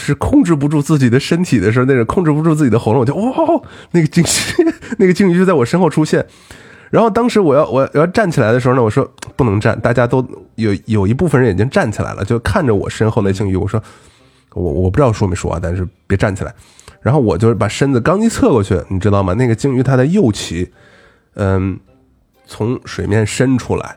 [0.01, 6.25] 是控制不住自己的身体的时候，那种控制不住自己的喉咙，我就哇，那个鲸鱼， 那个鲸鱼就在我身后出现。
[6.91, 10.27] 然后当时我要我要站起来的时候呢，我说不能站，大家都
[10.57, 13.55] 有有一部分人已经站起来了，就看着我身后那鲸鱼。
[13.55, 13.81] 我说
[14.55, 16.53] 我我不知道说没说啊，但是别站起来。
[17.01, 19.35] 然后我就把身子刚一侧过去，你知道吗？
[19.35, 20.69] 那个鲸鱼它的右鳍，
[21.35, 21.79] 嗯，
[22.47, 23.97] 从水面伸出来，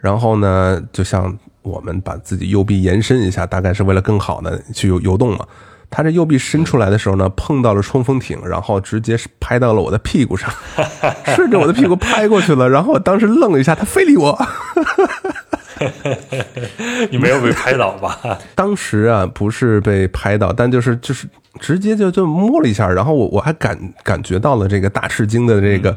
[0.00, 1.38] 然后呢，就像。
[1.62, 5.46] 我们把自己右臂延伸一下，大概是为了更好的去游游动嘛。
[5.92, 10.48] 他这右臂伸出来的时候呢，碰到了冲锋艇，然后直接拍到了我的屁股上，
[11.34, 12.70] 顺着我的屁股拍过去了。
[12.70, 14.38] 然后我当时愣了一下，他非礼我。
[17.10, 18.38] 你没有被拍倒吧？
[18.54, 21.26] 当时啊，不是被拍到，但就是就是
[21.58, 25.96] 直接就就摸了一下，然后我我还感感觉到了这个大赤鲸的这个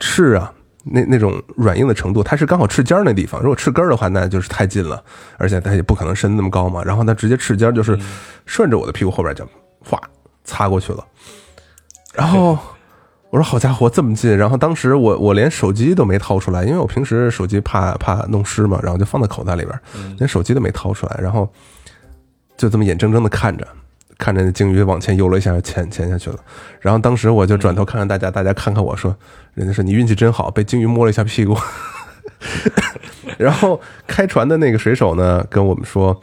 [0.00, 0.52] 翅啊。
[0.90, 3.40] 那那种软硬的程度，它是刚好翅尖那地方。
[3.40, 5.02] 如果翅根的话，那就是太近了，
[5.36, 6.82] 而且它也不可能伸那么高嘛。
[6.82, 7.98] 然后它直接翅尖就是
[8.46, 9.46] 顺着我的屁股后边就
[9.84, 10.00] 哗
[10.44, 11.04] 擦过去了。
[12.14, 12.58] 然后
[13.30, 19.80] 我说：“好家伙，这么近！”然后当时我我连手机都没掏出来，因为我平时手机怕怕弄湿嘛，然后就放在口袋里边，
[20.18, 21.20] 连手机都没掏出来。
[21.22, 21.52] 然后
[22.56, 23.68] 就这么眼睁睁的看着。
[24.18, 26.36] 看着那鲸鱼往前游了一下，潜潜下去了。
[26.80, 29.16] 然后当时我就转头看看大家，大家看看我说
[29.54, 31.56] ：“人家说你运气真好，被鲸鱼摸了一下屁股。”
[33.38, 36.20] 然后开船的那个水手呢，跟我们说：“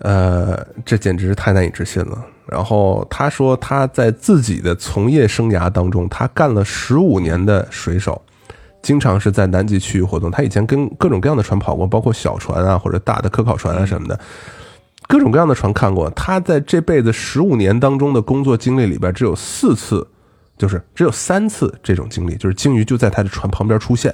[0.00, 8.20] 呃，这简直是太难以置信了。”然后他说他在自己的从业生涯当中，他干了十五年的水手，
[8.82, 10.30] 经常是在南极区域活动。
[10.30, 14.18] 他以前跟各种各样的船跑过，包括小船啊，或者大的科考船啊什么的。
[15.14, 20.04] 各种各样的船看过，他在这辈子十五年当中的工作经历里边，只有四次，
[20.58, 24.12] 就是只有三次这种经历，就是鲸鱼就在他的船旁边出现，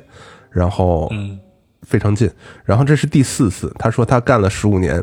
[0.51, 1.41] 然后嗯
[1.85, 2.31] 非常近，
[2.67, 3.75] 然后这是第四次。
[3.79, 5.03] 他说他干了十五年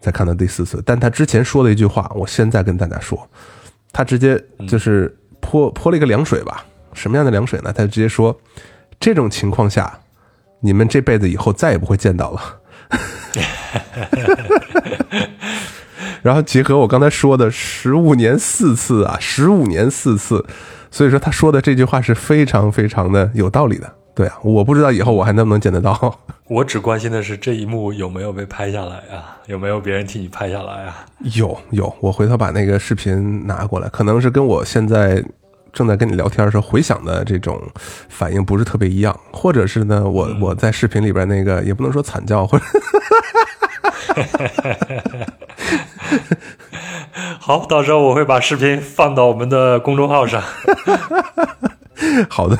[0.00, 3.24] 才看到第四次，但他之前说了一句话，我现在跟大家说，
[3.92, 6.66] 他直接就是泼泼了一个凉水吧？
[6.94, 7.72] 什么样的凉水呢？
[7.72, 8.36] 他直接说，
[8.98, 9.96] 这种情况下，
[10.58, 12.40] 你们这辈子以后再也不会见到了。
[16.22, 20.44] 然后结合我刚才说的十五年四次啊，十五年四次，
[20.90, 23.90] 所以说他说的这句话是非常非常的有道理的。
[24.14, 26.18] 对啊，我不知道以后我还能不能见得到。
[26.48, 29.38] 我只关心的是这一幕有没有被拍下来啊？
[29.46, 31.06] 有没有别人替你拍下来啊？
[31.36, 35.24] 有有，我回头把那个视频拿过来，可能是跟我现在
[35.72, 37.62] 正在跟你聊天的时候回想的这种
[38.08, 42.64] 反应不是特别一样，或者是呢，我我在视频里边那个也不能说惨叫，或者。
[47.40, 50.42] 好，到时候我会把视频放到我们的公众号上。
[52.28, 52.56] 好的，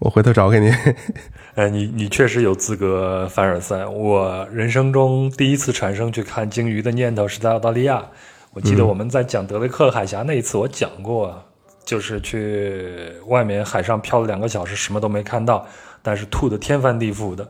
[0.00, 0.72] 我回头找给你。
[1.54, 3.86] 哎，你你确实有资格凡尔赛。
[3.86, 8.04] 我人生中第一次产生去看鲸鱼的念头是在澳大利亚。
[8.52, 11.44] 我记得我们在讲德雷克海峡那一次，我讲过，
[11.84, 15.66] 就是去外面海上漂了两个小时，什么都没看到，
[16.02, 17.48] 但是吐得天翻地覆的。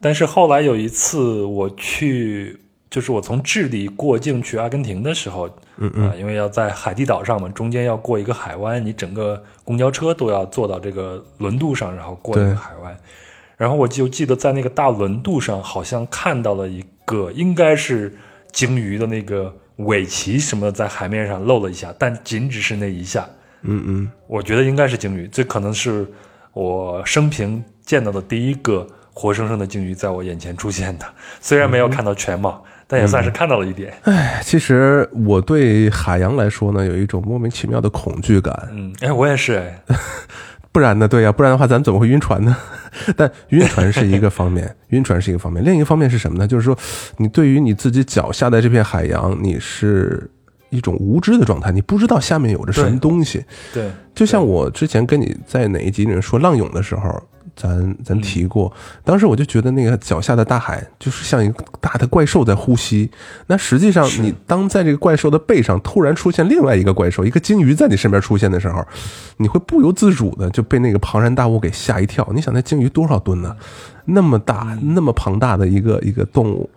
[0.00, 2.60] 但是后来有一次我去。
[2.94, 12.96] 就是我从智利过境去阿根廷的时候，嗯嗯，因为要在海地岛上嘛，中间要过一个海湾，你整个公交车都要坐到这个轮渡上，然后过那个海湾。
[13.56, 18.16] 然后我就记得在那个大轮渡上，好像看到了一个应该是
[18.52, 23.28] 鲸鱼的那个尾鳍什么在海面上露了一下，但仅只是那一下。
[23.62, 26.06] 嗯嗯，我觉得应该是鲸鱼，这可能是
[26.52, 31.04] 我生平见到的第一个活生生的鲸鱼在我眼前出现的，
[31.40, 32.62] 虽然没有看到全貌。
[32.86, 33.92] 但也算是看到了一点。
[34.02, 38.68] 哎，其实我对海洋来说呢，有一种莫名其妙的恐惧感。
[38.72, 39.82] 嗯，哎，我也是哎。
[40.72, 41.06] 不然呢？
[41.06, 42.56] 对呀，不然的话，咱怎么会晕船呢？
[43.16, 45.64] 但晕船是一个方面， 晕船是一个方面。
[45.64, 46.48] 另一个方面是什么呢？
[46.48, 46.76] 就是说，
[47.16, 50.28] 你对于你自己脚下的这片海洋，你是
[50.70, 53.44] 一种无知的状态，你不知道下面有着什么东西。
[53.72, 57.22] 对，就像我之前跟你在哪一集里面说浪涌的时候。
[57.56, 58.72] 咱咱提过，
[59.04, 63.10] 当时我就觉得那个脚下的大海就是像一个大的怪兽在呼吸。
[63.46, 68.84] 那实际上，你当在这个怪兽的背上突然出现另外一个怪兽，一个鲸鱼在你身边出现的时候，
[69.36, 72.28] 你会不由自主的就被那个庞然大物给吓一跳。
[72.34, 73.56] 你想，那鲸鱼多少吨呢？
[74.04, 76.68] 那么大、那么庞大的一个一个动物。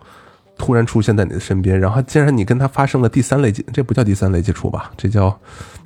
[0.60, 4.90] 突然出现在你的身边，然后竟然你跟他发生了第三类接，这不叫第三类接触吧？
[4.96, 5.38] 这叫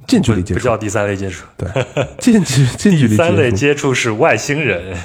[0.07, 0.61] 近距离接触。
[0.61, 1.69] 不叫第三类接触，对，
[2.19, 3.11] 近距近距离。
[3.11, 4.97] 第三类接触是外星人，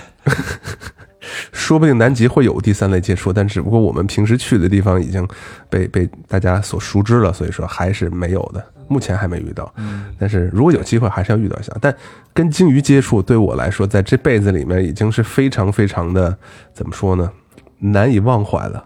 [1.51, 5.27] 说不定南极会有第三类接触，但只不过我们平时去的地方已经
[5.69, 9.71] 被被大家所熟知了，所以说还是没有的，目前还没遇到。
[9.77, 11.71] 嗯，但是如果有机会，还是要遇到一下。
[11.81, 11.95] 但
[12.33, 16.37] 跟鲸鱼接触对我来说，在这辈子里面已经是非常非常的
[16.73, 17.29] 怎么说呢？
[17.79, 18.85] 难以忘怀了。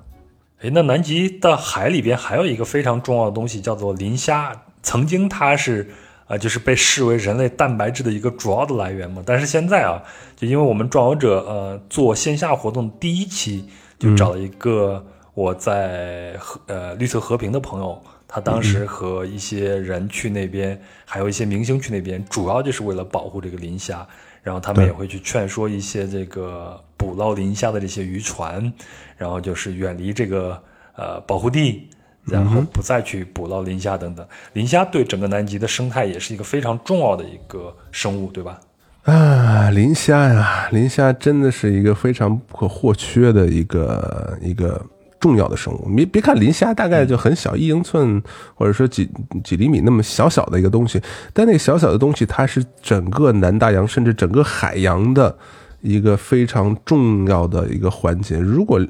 [0.62, 4.52] 哎，那南极的海里边还有一个非常重要的东西，叫做磷虾。
[4.84, 5.90] 曾经它是，
[6.28, 9.22] 呃，就是被视为人类蛋白质的一个主要的来源嘛。
[9.26, 10.02] 但是现在啊，
[10.36, 13.68] 就因为我们壮游者，呃，做线下活动第一期
[14.00, 24.08] 就找了一个我在和呃绿色和平的朋友，他当时和一些人去那边，还有一些明星去那边，主要就是为了保护这个磷虾。
[24.44, 28.74] 然后他们也会去劝说一些这个捕捞磷虾的这些渔船，
[29.16, 30.60] 然后就是远离这个
[30.96, 31.88] 呃保护地，
[32.26, 34.26] 然后不再去捕捞磷虾等等。
[34.54, 38.60] 磷虾对整个南极的生态也是一个非常重要的一个生物，对吧？
[39.04, 44.82] 啊，磷虾呀，磷虾真的是一个非常不可或缺的一个一个。
[45.22, 48.20] 重要的生物，你别看磷虾大概就很小，一英寸
[48.56, 49.08] 或者说几
[49.44, 51.00] 几厘米那么小小的一个东西，
[51.32, 55.38] 但那个小小的东西，它是整个南大洋甚至整个海洋的
[55.82, 58.40] 一个非常重要的一个环节。
[58.40, 58.84] 如果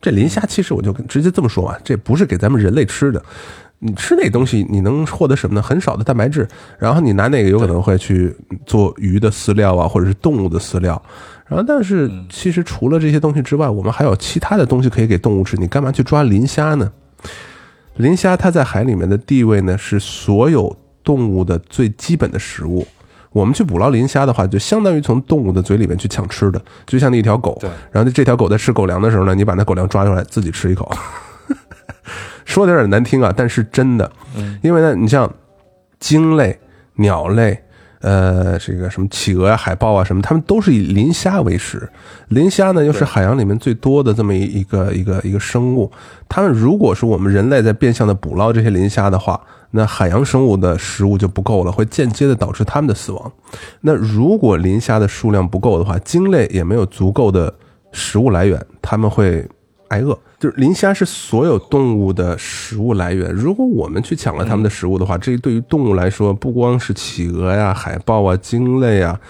[0.00, 3.22] 这磷虾，其实我就直接这么说吧，这不是给咱们人类吃的。
[3.80, 5.62] 你吃那东西，你能获得什么呢？
[5.62, 6.46] 很少的蛋白质，
[6.78, 8.34] 然后你拿那个有可能会去
[8.66, 11.00] 做鱼的饲料啊，或者是动物的饲料。
[11.46, 15.56] 然后，但是其实除了这些东西之外，我们还有其他的东西可以给动物吃。
[15.56, 16.90] 你干嘛去抓磷虾呢？
[17.96, 22.86] 磷虾它在海里面的地位呢，是所有动物的最基本的食物。
[23.30, 27.56] 我们去捕捞磷虾的话，就相当于从动物的嘴里面去抢吃的，就像那一条狗。
[27.60, 27.70] 对。
[27.90, 30.90] 然后这条狗在吃狗粮的时候呢，你把那狗粮抓出来自己吃一口。
[32.44, 34.10] 说的有点难听啊，但是真的。
[34.36, 34.58] 嗯。
[34.62, 35.32] 因为呢，你像
[36.00, 36.58] 鲸类、
[36.94, 37.62] 鸟类。
[38.00, 41.88] 呃，这个什么企鹅啊、海豹啊，什么，它们都是以磷虾为食。
[42.28, 45.90] 磷虾呢，又是海洋里面最多的这么一一个一个一个生物。
[46.28, 49.40] 它们如果是我们人类在变相的捕捞这些磷虾的话，
[49.72, 53.32] 那海洋生物的食物就不够了，会间接的导致它们的死亡。
[53.80, 57.52] 那如果磷虾的数量不够的话，鲸类也没有足够的
[57.90, 59.46] 食物来源，它们会
[59.88, 60.16] 挨饿。
[60.38, 63.32] 就是磷虾是所有动物的食物来源。
[63.32, 69.20] 如果我们去抢了它们的食物的话，这对于动物来说，不光是企鹅呀、海豹啊、鲸类啊，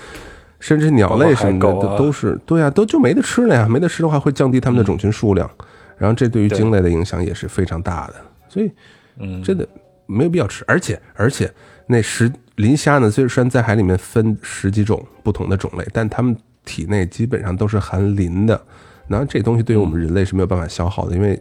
[0.60, 3.66] 甚至鸟类什么的，都是对呀，都就没得吃了呀。
[3.68, 5.50] 没得吃的话，会降低它们的种群数量。
[5.96, 8.14] 然后这对于鲸类的影响也是非常大的。
[8.48, 8.70] 所以，
[9.18, 9.66] 嗯，真的
[10.06, 10.64] 没有必要吃。
[10.66, 11.50] 而且，而且
[11.86, 16.36] 那十磷虾呢，虽然在海里面分十几种不同的种类，但它们。
[16.64, 18.60] 体内基本上都是含磷的。
[19.08, 21.40] 然后这东西对于我们人类是没有办法消耗的，因为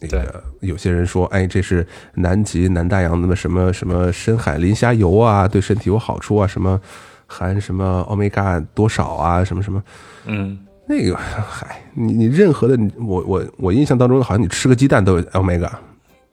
[0.00, 6.80] 那个有些人说，哎，这是南极、南大洋那么什么什么深海磷虾油啊，对身体有好处啊，什么
[7.26, 9.82] 含什么欧米伽多少啊，什么什么，
[10.26, 15.70] 嗯，那个，嗨，你你任何的，我我我印象当中好像你吃个鸡蛋都有 omega。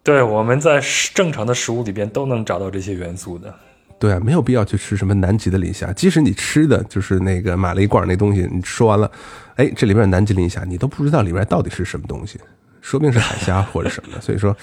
[0.02, 0.82] 对，我们在
[1.14, 3.54] 正常的食物里边都能找到这些元素的。
[4.00, 9.12] 对啊，没有必要去吃什么南极的磷虾，即使你吃的就是那个买了一罐那东西，你吃完了，
[9.56, 12.40] 哎，这里边南极磷虾，你都不知道里面到底是什么东西，
[12.82, 14.22] 说不定是海虾或者什么的。
[14.22, 14.56] 所以说，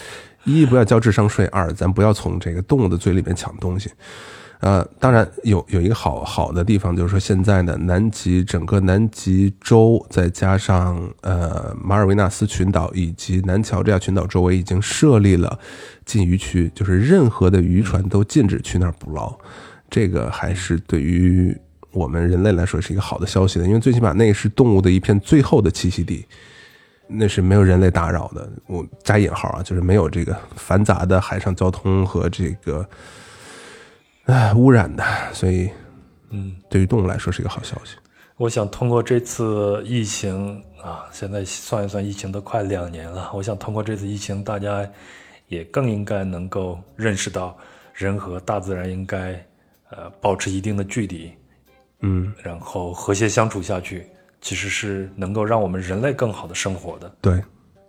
[0.45, 3.91] 一不要交智商税，二咱不要从这个动物的嘴里面抢东西。
[4.61, 15.59] 呃，当然有有一个好好的地方，就是说现在呢，南极整个南极洲，再加上呃马尔维纳斯群岛以及南乔治亚群岛周围，已经设立了
[16.07, 19.31] 禁渔区，就是任何的渔船都禁止去那儿捕捞。
[19.91, 21.55] 这个还是对于
[21.93, 26.25] 我们人类来说是一个好的消息的，因为最起码那是动物的一片最后的栖息地，
[27.07, 28.51] 那是没有人类打扰的。
[28.67, 32.89] 我加引号啊，就是没有这个繁杂的海上交通和这个。
[34.27, 35.70] 唉，污染的，所以，
[36.31, 37.97] 嗯，对于动物来说是一个好消息。
[38.37, 43.31] 我想通过这次疫情啊，现在算一算，疫情都快两年了。
[43.33, 44.85] 我想通过这次疫情，大家
[45.47, 47.57] 也更应该能够认识到，
[47.95, 49.33] 人和大自然应该
[49.91, 51.33] 呃保持一定的距离，
[52.01, 54.07] 嗯，然后和谐相处下去，
[54.41, 57.14] 其实是能够让我们人类更好的生活的。
[57.20, 57.41] 对，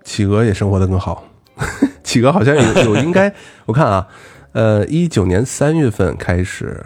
[0.03, 1.27] 企鹅也生活的更好。
[2.03, 3.33] 企鹅好像有有应该，
[3.65, 4.07] 我看啊。
[4.53, 6.83] 呃，一九年三月份开始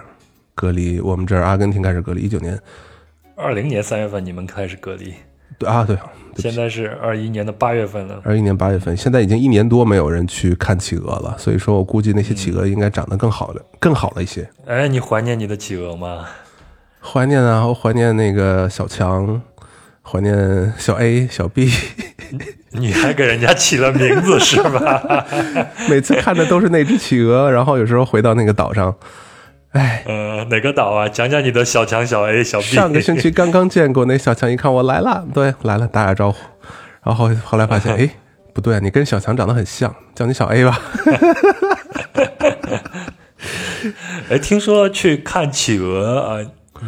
[0.54, 2.22] 隔离，我们这儿阿根廷开始隔离。
[2.22, 2.60] 一九年，
[3.36, 5.14] 二零年三月份你们开始隔离，
[5.58, 5.98] 对啊，对。
[6.38, 8.22] 现在是二一年的八月份了。
[8.24, 14.50] 二一年八月份，现在已经一年多没有人去看企鹅了，所以说我估计那些企鹅应该长得更好了，更好了一些。
[14.66, 16.26] 哎，你怀念你的企鹅吗？
[17.02, 19.42] 怀念啊，我怀念那个小强，
[20.04, 21.72] 怀念小 A、小 B。
[22.74, 25.26] 你还给人家起了名字是吧？
[25.90, 28.96] 每次看的都是那只企鹅，然后有时候回到那个岛上，
[29.72, 31.10] 哎，呃，哪个岛啊？
[31.10, 32.68] 讲讲你的小强、小 A、小 B。
[32.68, 36.38] 上个星期刚刚见过那小强，一看我来了，对，来了，打打招呼，
[37.04, 38.10] 然后后来发现， 哎，
[38.54, 40.80] 不对，你跟小强长得很像，叫你小 A 吧。
[44.30, 46.38] 哎，听说去看企鹅啊，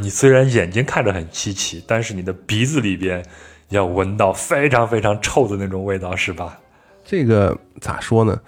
[0.02, 3.24] 你虽然眼睛看着很稀奇，但是你的鼻子里边。
[3.70, 6.60] 要闻到非常非常臭的那种味道，是吧？
[7.04, 8.40] 这个咋说呢？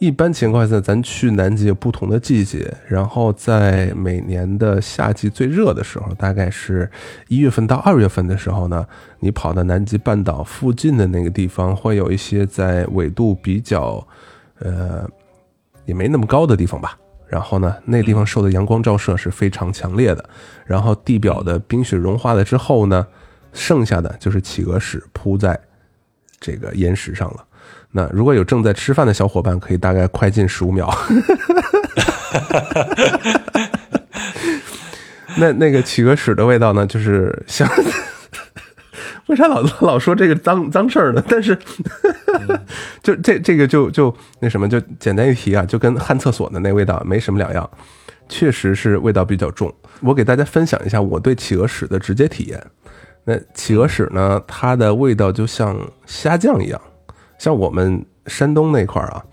[0.00, 6.90] 一般情况下，咱去南极有不同的季节，然后在每年的夏季最热的时候，大概是
[7.28, 8.84] 一月份到二月份的时候呢，
[9.20, 14.04] 你跑到南极半岛附近的那个地方，会有一些在纬度比较，
[14.58, 15.08] 呃，
[15.84, 16.98] 也没那么高的地方吧。
[17.28, 20.24] 然后呢，那地方受的阳光照射是非常强烈的，
[20.64, 23.06] 然后地表的冰雪融化了之后呢。
[23.58, 25.58] 剩下的就是企鹅屎铺在
[26.38, 27.42] 这个岩石上了。
[27.90, 30.92] 那如果有正在吃饭的小伙伴，可以大概快进十五秒。
[35.38, 37.66] 那那个企鹅屎的味道呢，就是像
[39.26, 41.22] 为啥老老说这个脏脏事儿呢？
[41.28, 41.58] 但是
[43.02, 47.68] 就这这个就就那什么，就简单一提啊，就跟旱厕所的那味道没什么两样，
[48.28, 49.72] 确实是味道比较重。
[50.00, 52.62] 我给大家分享一下我对企鹅屎的直接体验。
[53.24, 54.40] 那企鹅屎呢？
[54.46, 56.80] 它的味道就像虾酱一样，
[57.38, 59.24] 像我们山东那块儿啊，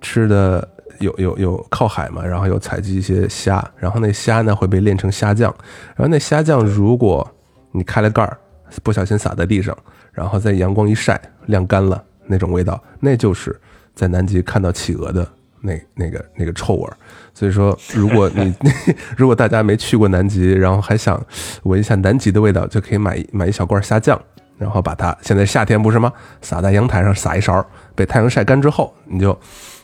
[0.00, 0.68] 吃的
[1.00, 5.52] 有有有靠海嘛，然后有采集一些虾，然后那虾呢会被炼成虾酱，
[5.96, 7.28] 然后那虾酱如果
[7.72, 8.38] 你开了盖儿，
[8.82, 9.76] 不小心洒在地上，
[10.12, 13.58] 然后在阳光一晒晾干了，那种味道，那就是
[13.94, 15.26] 在南极看到企鹅的。
[15.64, 16.96] 那那个那个臭味儿，
[17.32, 18.52] 所以说，如果你
[19.16, 21.24] 如果大家没去过南极，然后还想
[21.62, 24.20] 闻一下南极的味道，就可以买买一小罐虾酱，
[24.58, 26.12] 然后把它现在夏天不是吗？
[26.40, 27.64] 撒在阳台上撒一勺，
[27.94, 29.38] 被太阳晒干之后，你就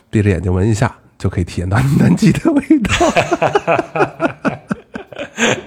[0.09, 2.91] 闭着眼睛闻一下，就可以体验到南极的味道。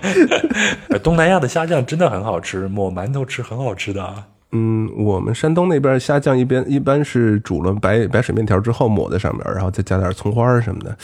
[1.03, 4.03] 东南亚的虾酱真的很好吃，抹馒头吃很好吃的。
[4.03, 10.95] 啊嗯，我们山东那边虾酱一边一般是煮了白白水面条之后抹在上面，然后再加点葱花什么的，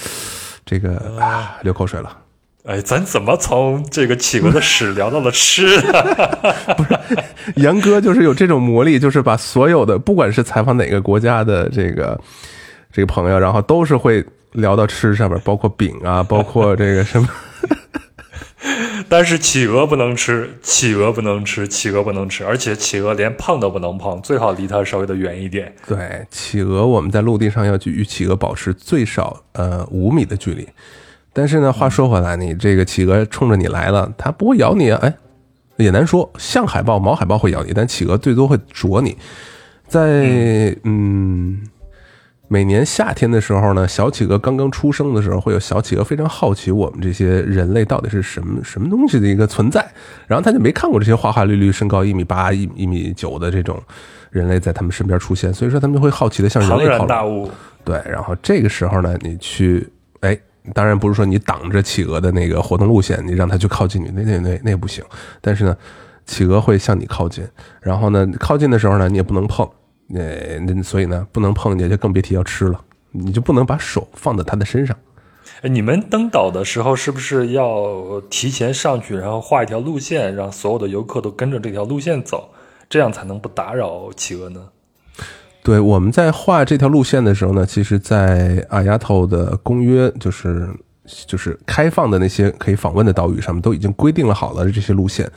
[0.67, 2.15] 这个啊流口水了。
[2.67, 6.39] 哎，咱怎么从这个企鹅的屎聊到了吃的？
[6.77, 6.99] 不是，
[7.57, 12.21] 杨哥就是有这种魔力，就是把所有的不管是采访哪个国家的这个
[12.93, 14.23] 这个朋友，然后都是会
[14.53, 17.27] 聊到吃上面，包括饼啊，包括这个什么。
[19.09, 25.73] 但是企鹅不能吃，企鹅不能吃，企鹅不能吃，而且企鹅连碰都不能碰，最好离它稍微的远一点。
[25.87, 30.69] 对，企鹅我们在陆地上要去与企鹅保持最少呃五米的距离。
[31.33, 35.15] 但是呢，话说回来，你这个企鹅冲着你来了，它不会咬你啊，哎，
[35.77, 36.29] 也难说。
[36.37, 39.17] 像海豹、毛海豹会咬你，但企鹅最多会啄你。
[39.87, 41.63] 在嗯，
[42.51, 49.87] 每年夏天的时候呢，小企鹅刚刚出生的时候，会有小企鹅非常好奇我们这些人类到底是什么什么东西的一个存在，
[50.27, 53.79] 然后他就没看过这些花花绿绿、身高一米八、一一米九的这种
[54.31, 57.07] 人类在他们身边出现，所以说他们就会好奇的向人类靠拢。
[57.07, 57.51] 大物。
[57.85, 59.87] 对，然后这个时候呢，你去，
[60.21, 60.39] 哎，
[60.73, 65.05] 当然不是说你挡着企鹅的那个活动路线，你让它去靠近你，那那那那不行。
[65.43, 65.77] 但是呢，
[66.25, 67.47] 企鹅会向你靠近，
[67.83, 69.69] 然后呢，靠近的时候呢，你也不能碰。
[70.09, 72.81] 那那所以呢，不能碰，见就更别提要吃了。
[73.11, 74.97] 你就不能把手放在他的身上。
[75.63, 82.51] 哎，你们登岛的时候是不是要提前上去，然后画一条路线，让所有的游客都跟着这条路线走，
[82.89, 84.61] 这样才能不打扰企鹅呢？
[85.63, 90.69] 对，我们在画这条路线的时候呢，其实，在阿丫头的公约，就是
[91.27, 95.31] 就是开放的那些可以访问的岛屿上面，都已经规定了好了这些路线。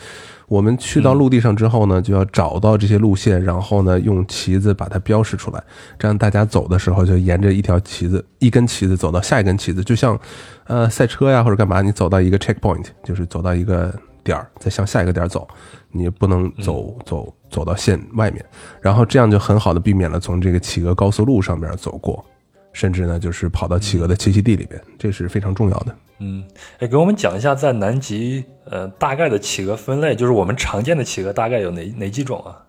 [0.51, 5.63] 我们去到陆地上之后呢，就要找到这些路线，然后呢，用旗子把它标识出来，
[5.97, 10.19] 这样大家走的时候就沿着一条旗子、一根旗子走到下一根旗子，就像，
[10.65, 15.47] 呃，赛车呀或者干嘛，你走到一个 checkpoint，就是走到一个点儿，再向下一个点儿走，
[15.89, 18.45] 你不能走走走到线外面，
[18.81, 22.25] 然后这样就很好的避免了从这个企鹅高速路上面走过，
[22.73, 25.95] 甚至呢就是跑到企鹅的栖息地里边，这是非常重要的。
[26.19, 26.43] 嗯，
[26.79, 32.61] 哎，给我们讲一下在南极，呃，大概的企鹅分类，就是我们常见的企鹅大概有哪哪几种啊？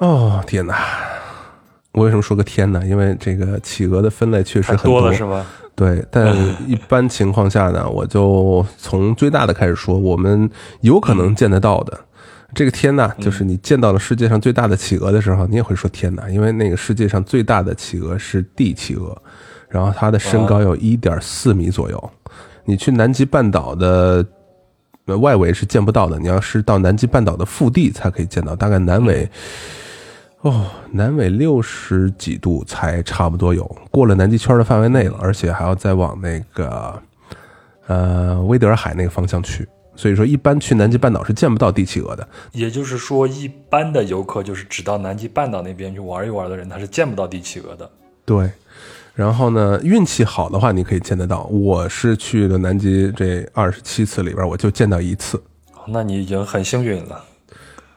[0.00, 0.76] 哦，天哪！
[1.92, 2.82] 我为什么说个天呢？
[2.86, 5.44] 因为这个企鹅的分类确实很多了，是吗？
[5.74, 6.36] 对，但
[6.68, 10.48] 一般情况下呢，我就从最大的开始说，我们
[10.82, 11.98] 有可能见得到的
[12.54, 19.16] 这个天呐，就是你见到了世界上最大的企鹅的时候，你也会说天呐，因为那个世界上最大的企鹅是帝企鹅。
[19.68, 22.10] 然后它的身高有一点四米左右，
[22.64, 24.26] 你去南极半岛的
[25.20, 29.30] 外围是见不到的，你要是到南极半岛的腹地才可以见到，大概南纬
[30.40, 37.00] 哦，南纬六十几度才差不多有，过了南极圈的范围内了，而且还要再往那个
[37.86, 39.68] 呃威德尔海那个方向去，
[40.00, 42.26] 所以说一般去南极半岛是见不到帝企鹅的。
[42.52, 47.90] 也就是说，一般的游客就是只到南极半岛那边去玩一玩的人，他是见不到帝企鹅的。
[48.24, 48.50] 对。
[49.14, 51.42] 然后呢，运气好的话，你可以见得到。
[51.44, 55.42] 我是去的南极这二十七次里边，我就见到一次。
[55.86, 57.22] 那你已经很幸运了。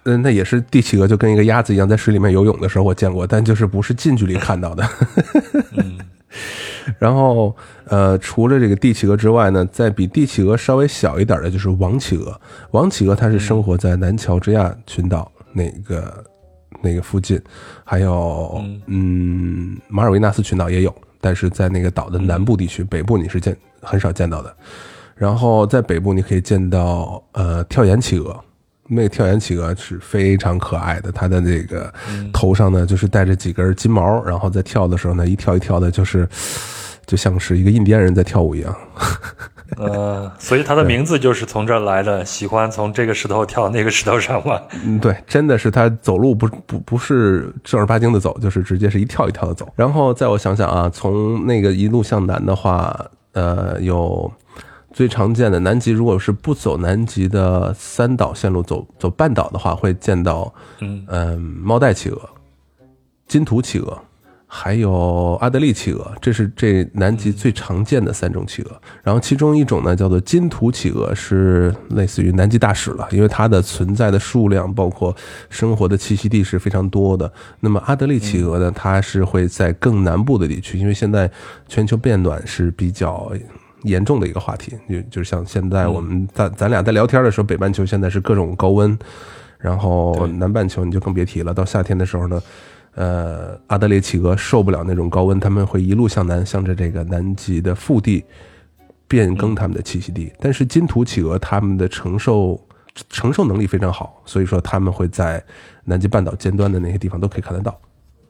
[0.04, 4.84] 嗯，那也是帝企鹅，就跟一个鸭子一样，在水里面游泳的时候我见过，但就是不是近距离看到的。
[5.78, 5.93] 嗯。
[7.00, 7.56] 然后，
[7.86, 12.40] 呃，除了这个帝企鹅之外呢，在比帝企鹅稍微小一点的，就是王企鹅。
[12.72, 16.24] 王企鹅它是生活在南乔治亚群岛那个。
[16.82, 17.42] 那个附近，
[17.86, 24.54] 还有嗯，马尔维纳斯群岛也有，但是在那个岛的南部地区，北部你是见很少见到的。
[25.16, 28.38] 然后在北部你可以见到呃跳岩企鹅，
[28.88, 31.92] 那个跳岩企鹅是非常可爱的，它的那个
[32.32, 36.28] 头上呢就是带着几根金毛，然后在跳的时候呢一跳一跳的，就是
[37.06, 38.76] 就像是一个印第安人在跳舞一样。
[39.78, 44.62] 呃，所以它的名字就是从这儿来的，喜欢从这个石头跳到那个石头上嘛。
[44.86, 49.68] 嗯，对，真的是它走路不不不是正儿八经的走，就是直接是一跳一跳的走。
[49.76, 52.96] 然后再我想想啊，从那个一路向南的话，
[53.32, 54.32] 呃，有
[54.94, 61.42] 最常见的南极，如果是不走南极的三岛线路，走走半岛的话，会见到嗯。
[61.42, 62.30] 猫带企鹅、
[63.28, 63.98] 金图企鹅。
[64.56, 68.82] 还有阿德利企鹅，这是这南极最常见的三种企鹅。
[69.02, 75.16] 然后其中一种呢叫做金图企鹅，是类似于南极大使了，因为它的存在的数量包括
[75.50, 77.34] 生活的栖息地是非常多的。
[77.62, 81.28] 那么阿德利企鹅呢，它是会在更南部的地区，因为现在
[81.68, 83.32] 全球变暖是比较
[83.84, 84.78] 严重的一个话题。
[84.90, 88.98] 就就是像现在我们咱咱俩在聊天的时候，北半球现在是各种高温，
[89.58, 91.54] 然后南半球你就更别提了。
[91.54, 92.42] 到夏天的时候呢。
[92.96, 98.24] 呃，阿德烈企鹅受不了那种高温，他们会一路向南，向着这个南极的腹地
[99.08, 100.32] 变更他们的栖息地。
[100.40, 102.62] 但是金图企鹅他们的承受
[103.10, 105.44] 承受能力非常好，所以说他们会在
[105.86, 107.76] 南极半岛尖端的那些地方都可以看得到。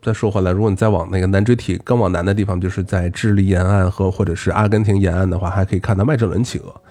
[0.04, 6.82] 再说回来，如果你再往那个南锥体更往南的地方，就是在智利沿岸和或者是阿根廷沿岸的话，还可以看到麦哲伦企鹅。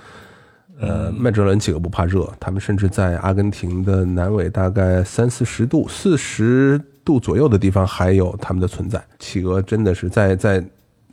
[0.81, 6.81] 呃，麦哲伦企鹅不怕热，他们甚至在阿根廷的南纬大概三四十度、四十。
[7.05, 9.05] 度左右的地方还有它们的存在。
[9.19, 10.65] 企鹅真的是在在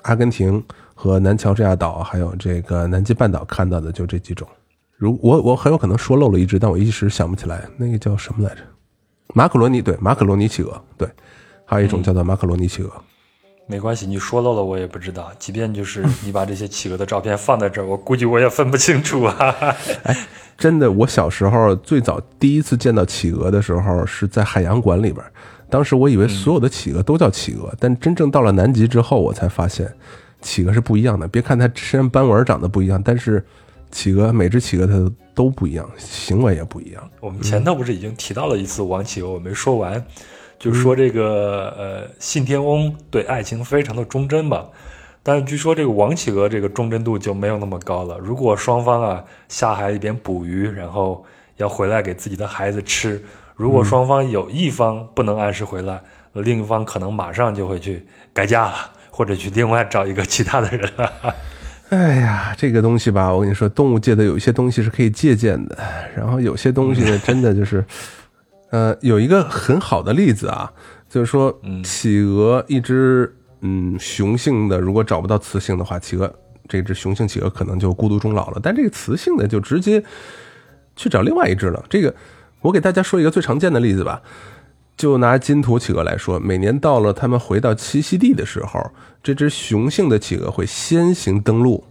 [0.03, 0.63] 阿根廷
[0.93, 4.47] 和南乔治亚岛，还有这个南极半岛看到的就这几种。
[4.97, 8.61] 如我我很有可能说漏了一只，但我一时想不起来，那个叫什么来着？
[9.33, 11.09] 马可罗尼对，马可罗尼企鹅对，
[11.69, 12.91] 还有一种叫做马可罗尼企鹅。
[13.67, 15.31] 没关系，你说漏了我也不知道。
[15.37, 19.55] 即便就是你把这些企鹅的照片放在这儿，我估计我也分不清楚啊。
[20.05, 20.27] 哎，
[20.57, 25.23] 真的，我小时候最早第一次见到企鹅的时候是在海洋馆里边，
[25.69, 29.87] 当时我以为所有的企鹅都叫企鹅，但真正到了南极之后，我才发现
[30.41, 31.27] 企鹅是不一样的。
[31.27, 33.45] 别看它身上斑纹长得不一样，但是
[33.91, 37.07] 企鹅每只企鹅它都不一样，行为也不一样。
[37.19, 40.03] 我们前头不是已经提到了一次王企鹅，我没说完，
[40.59, 44.65] 就说这个呃信天翁对爱情非常的忠贞吧。
[45.23, 48.17] 但据说这个王企鹅这个忠贞度就没有那么高了。
[48.19, 51.25] 如果双方啊下海里边捕鱼，然后
[51.57, 53.21] 要回来给自己的孩子吃，
[53.55, 55.99] 如果双方有一方不能按时回来，
[56.33, 58.75] 另一方可能马上就会去改嫁了，
[59.11, 61.11] 或者去另外找一个其他的人了。
[61.89, 65.77] 哎呀，这个东西吧，我跟你说，动物界的有一些东西是可以借鉴的，
[66.15, 67.83] 然后有些东西呢，真的就是，
[68.69, 70.71] 呃，有一个很好的例子啊，
[71.09, 73.35] 就是说，企鹅一只。
[73.61, 76.33] 嗯，雄性的如果找不到雌性的话，企鹅
[76.69, 78.59] 这只雄性企鹅可能就孤独终老了。
[78.63, 80.01] 但这个雌性的就直接
[80.95, 81.83] 去找另外一只了。
[81.89, 82.15] 这个
[82.61, 84.21] 我给大家说一个最常见的例子吧，
[84.95, 88.81] 就拿金土企鹅来说，每年到了它们回到栖息地的时候，
[89.21, 91.83] 这只雄性的企鹅会先行登陆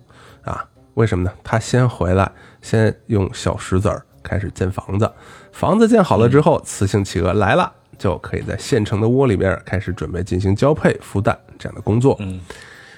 [0.45, 0.65] 啊？
[0.95, 1.31] 为什么呢？
[1.45, 2.33] 它先回来，
[2.63, 5.13] 先用小石子儿开始建房子，
[5.59, 7.73] 房子建好了之后，雌性企鹅来了。
[7.99, 12.15] 就可以在现成的窝里边开始准备进行交配、孵蛋这样的工作。
[12.21, 12.39] 嗯，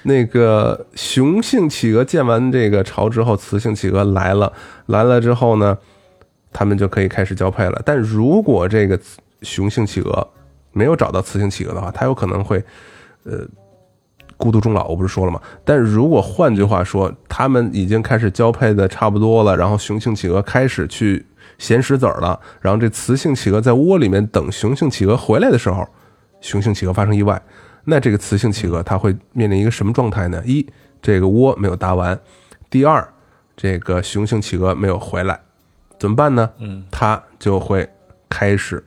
[0.03, 4.53] 那个雄性企鹅建完这个巢之后，雌性企鹅来了，
[4.85, 5.75] 来了之后呢，
[6.53, 7.81] 它们就可以开始交配了。
[7.83, 8.99] 但如果这个
[9.41, 10.29] 雄性企鹅
[10.71, 12.63] 没有找到雌性企鹅的话，它有可能会
[13.23, 13.39] 呃
[14.37, 14.87] 孤独终老。
[14.87, 15.41] 我不是说了吗？
[15.65, 21.25] 但如果换句话说，它们已经开始交配的差不多了，然后雄性企鹅开始去。
[21.61, 25.87] 衔石子儿了，然后这雌性企鹅在窝里面等雄性企鹅回来的时候，
[26.41, 27.39] 雄性企鹅发生意外，
[27.85, 30.41] 那这个雌性企鹅它会面临一个什么状态呢？
[30.43, 30.65] 一，
[31.03, 32.17] 这个窝没有搭完；
[32.67, 33.07] 第二，
[33.55, 35.39] 这个雄性企鹅没有回来，
[35.99, 36.49] 怎么办呢？
[36.57, 37.87] 嗯，它就会
[38.27, 38.83] 开始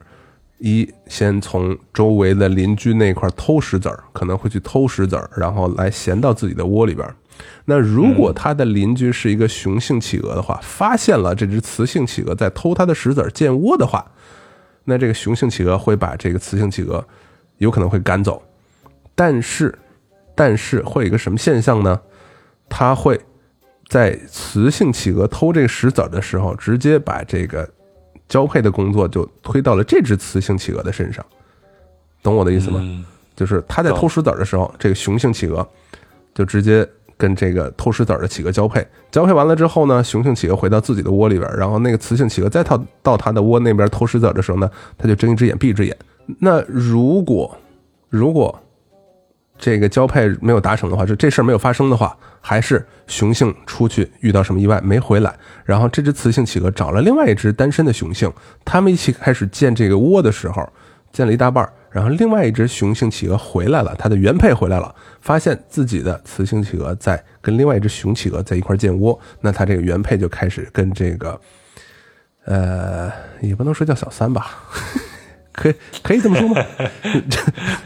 [0.57, 7.07] 一先从周围的邻居那块偷石子儿，可能会去偷石子儿，然后来衔到自己的窝里边。
[7.67, 14.05] 那如果他的邻居是一个雄性企鹅的话，发现了这只雌性企鹅在偷它的石子儿建窝的话，
[14.83, 17.03] 那这个雄性企鹅会把这个雌性企鹅
[17.57, 18.43] 有可能会赶走。
[19.15, 19.73] 但是，
[20.35, 21.99] 但是会有一个什么现象呢？
[22.69, 23.19] 它会
[23.87, 27.67] 在雌性企鹅偷这个石子儿的时候，直接把这个
[28.29, 31.25] 交配的工作就推到了这只雌性企鹅的身上。
[32.21, 32.79] 懂我的意思吗？
[33.35, 35.67] 就是它在偷石子儿的时候，这个雄性企鹅
[36.35, 36.87] 就直接。
[37.17, 45.95] 跟这个偷石子儿的企鹅交配，交配完了之后呢，雄性企鹅回到自己的窝里边，然后那个雌性企鹅再到到它的窝那边偷石子儿的时候呢，它就睁一只眼闭一只眼。
[46.39, 47.57] 那如果
[48.09, 48.59] 如果
[49.57, 55.33] 这个交配没有达成的话，就这事儿没有发生的话，还是雄性出去遇到什么意外没回来，
[55.63, 58.29] 然后这只雌性企鹅找了另外一只单身的雄性，
[58.65, 60.67] 他们一起开始建这个窝的时候，
[61.13, 61.67] 建了一大半。
[61.95, 71.39] 然后另外一只雄性企鹅回来了，它的原配回来了，发现自己的雌性企鹅在跟另外一只雄企鹅在一块建窝，那它这个原配就开始跟这个，
[72.43, 73.09] 呃，
[73.39, 74.45] 也不能说叫小三吧，
[75.55, 76.61] 可以可以这么说吗？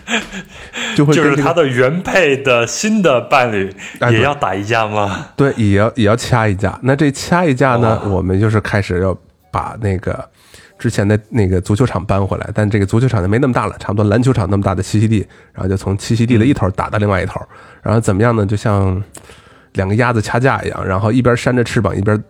[0.98, 3.72] 就会就是他的原配的新的伴侣
[4.10, 5.28] 也要打一架吗？
[5.36, 6.80] 对，也要也要掐一架。
[6.82, 9.16] 那这掐一架呢，我们就是开始要
[9.52, 10.28] 把那个。
[10.80, 17.40] 之前的那个足球场搬回来，但这个足球场就没那么大了，差不多篮球场那么大的栖息地，然后就从栖息地的一头打到另外一头，
[17.84, 18.46] 然后怎么样呢？
[18.46, 19.04] 就像
[19.74, 22.24] 两个鸭子掐架一样，然后一边扇着翅膀，一边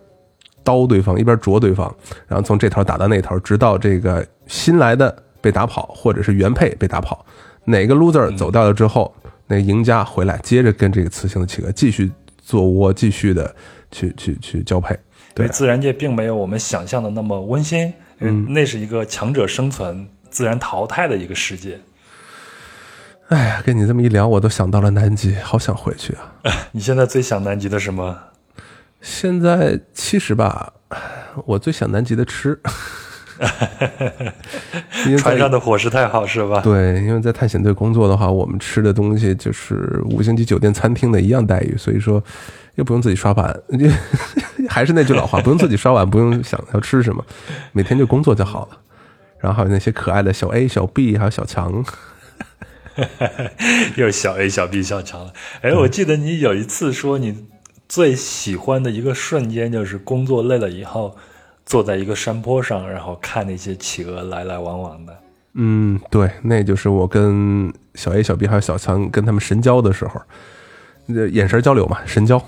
[0.64, 1.94] 刀对方，一边啄对方，
[2.26, 7.24] 然后从这头打到那头，直到这个新来的被打跑，或者是原配被打跑，
[7.64, 9.14] 哪个 loser 走掉了之后，
[9.46, 13.54] 那赢家回来，接着跟这个雌性的企鹅继续做窝，继续的
[13.92, 14.98] 去去去交配。
[15.34, 17.92] 对，自然界并没有我们想象的那么温馨。
[18.20, 21.80] 嗯，那是一个强者生存、自然淘汰的一个世界。
[23.28, 26.34] 哎呀，跟你这么一聊，我都想到了南极，好想回去啊！
[26.72, 28.18] 你现在最想南极的什么？
[29.00, 30.72] 现在其实吧，
[31.46, 32.60] 我最想南极的吃。
[35.18, 36.60] 船上的伙食太好是吧？
[36.60, 42.22] 对，因为在探险队工作的话，我们吃的东西就是五星级酒店餐厅的一样待遇，所以说
[42.74, 43.58] 又不用自己刷碗。
[44.68, 47.24] 还是那句老话，不用自己刷碗，不用想要吃什么，
[47.72, 48.78] 每天就工作就好了。
[49.38, 51.82] 然后还有那些可爱的小 A、小 B，还有小强，
[53.96, 55.32] 又小 A、小 B、小强了。
[55.62, 57.46] 哎，我记得你有一次说，你
[57.88, 61.16] 最喜欢的一个瞬间就是工作累了以后，
[61.70, 65.16] 坐在一个山坡上，然后看那些企鹅来来往往的。
[65.54, 70.20] 嗯，对，那就是我跟小 A、小 B 还有小强跟他们神交的时候，
[71.30, 72.44] 眼神交流嘛，神交。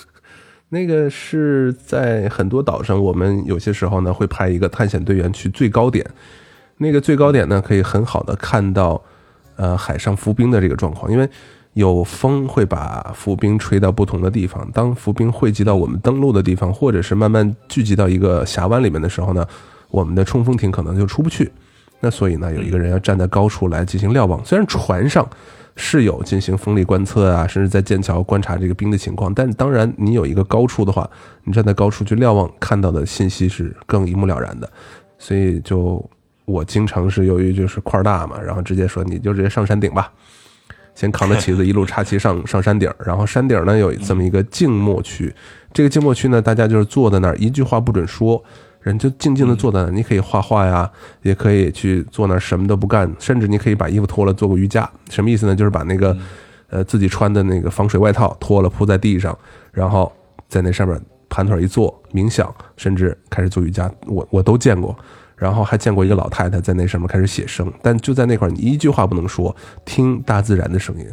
[0.68, 6.04] 那个是在很多岛上，我们有些时候呢会派一个探险队员去最高点，
[6.76, 9.02] 那个最高点呢可以很好的看到，
[9.56, 11.26] 呃，海上浮冰的这个状况，因为
[11.78, 14.68] 有风会把浮冰吹到不同的地方。
[14.72, 19.46] 当浮冰汇集到我们登陆的地方，或者是慢慢聚集到一个峡湾里面的时候呢，
[19.90, 21.50] 我们的冲锋艇可能就出不去。
[22.00, 24.44] 那所以呢，有一个人要站在高处来进行瞭望。
[24.44, 25.28] 虽然船上。
[25.80, 29.32] 是有进行风力观测啊，甚至在剑桥观察这个冰的情况。
[29.32, 31.08] 但当然，你有一个高处的话，
[31.44, 34.68] 你站在高处去瞭望，看到的信息是更一目了然的。
[35.20, 36.04] 所以，就
[36.46, 40.12] 我经常是由于就是块大嘛，然后直接说你就直接上山顶吧，
[40.98, 42.92] 先扛着旗子一路插旗上 上山顶。
[43.06, 45.32] 然后山顶呢有这么一个静默区，
[45.72, 48.42] 这个静默区呢，大家就是坐在那儿，一句话不准说。
[48.80, 50.90] 人就静静的坐在那儿，你可以画画呀，
[51.22, 54.88] 也可以去坐那儿什么都不干，甚至你可以把衣服脱了做个瑜伽。
[55.10, 55.54] 什么意思呢？
[55.54, 56.16] 就是把那个，
[56.70, 59.36] 呃，自己穿的那个防水外套脱了铺在地上，
[59.72, 60.10] 然后
[60.48, 60.98] 在那上面
[61.28, 63.90] 盘腿一坐冥想，甚至开始做瑜伽。
[64.06, 64.96] 我我都见过，
[65.38, 69.54] 然后还见过一个老太太在那上面开始写生，但就在那块儿你一句话不能说，
[69.84, 71.06] 听大自然的声音。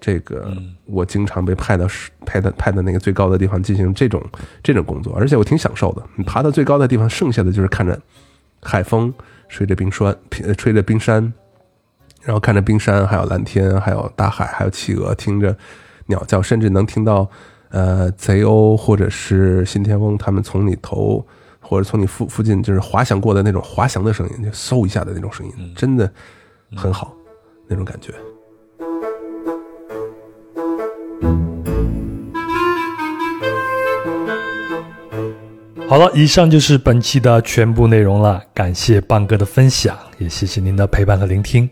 [0.00, 0.52] 这个
[0.84, 1.86] 我经常被派到
[2.26, 4.20] 派到派到那个最高的地方进行这种
[4.60, 6.02] 这种工作，而且我挺享受的。
[6.16, 7.96] 你爬到最高的地方，剩下的就是看着
[8.60, 9.14] 海风
[9.48, 10.12] 吹着冰川，
[10.58, 11.32] 吹着冰山，
[12.22, 15.56] 然后看着冰山，还有蓝天，还有大海，还有企鹅，听着
[16.06, 17.30] 鸟叫，甚至能听到
[17.70, 21.24] 呃贼鸥或者是信天翁他们从你头
[21.62, 26.12] 或者从你附附近就是滑翔过的那种滑翔的声音，就嗖一下的那种声音，真的
[26.76, 27.16] 很好
[27.66, 28.12] 那种感觉。
[35.88, 38.42] 好了，以上就是本期的全部内容了。
[38.54, 41.68] 感谢棒哥的分享，也谢谢您的陪伴和聆听。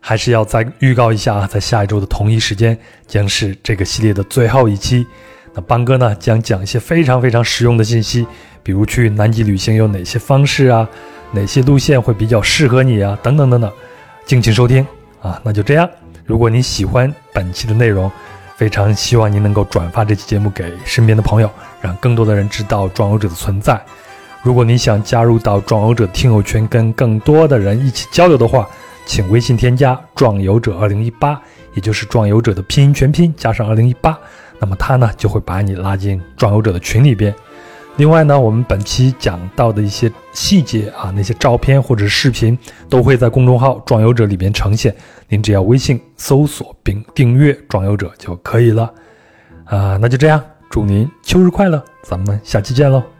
[0.00, 5.06] 还是要再预告一下啊，在下一周的同一时间将是这个系列的最后一期。
[5.54, 8.26] 那邦哥呢将讲一些非常非常实用的信息，
[8.62, 10.88] 比如去南极旅行有哪些方式啊，
[11.32, 13.70] 哪些路线会比较适合你啊，等等等等。
[14.26, 14.86] 敬请收听
[15.20, 15.88] 啊，那就这样。
[16.24, 18.10] 如果你喜欢本期的内容，
[18.56, 21.50] 非常希望您能够转发这期节目给身边的朋友，
[21.80, 23.80] 让更多的人知道壮游者的存在。
[24.42, 28.68] 如果你想加入到壮游者听友群，跟更多的人一起交流的话，
[29.06, 31.40] 请微信添加“壮游者二零一八”，
[31.74, 34.18] 也就是“壮游者”的拼音全拼加上二零一八，
[34.64, 37.34] 那么他呢就会把你拉进壮游者的群里边。
[37.96, 42.58] 另外呢，我们本期讲到的一些细节啊，那些照片或者视频
[42.88, 44.96] 都会在公众号“壮游者”里边呈现。
[45.28, 48.90] 您只要微信搜索并订阅“壮游者”就可以了。
[49.66, 53.13] 啊，那就这样，祝您秋日快乐，咱们下期见喽。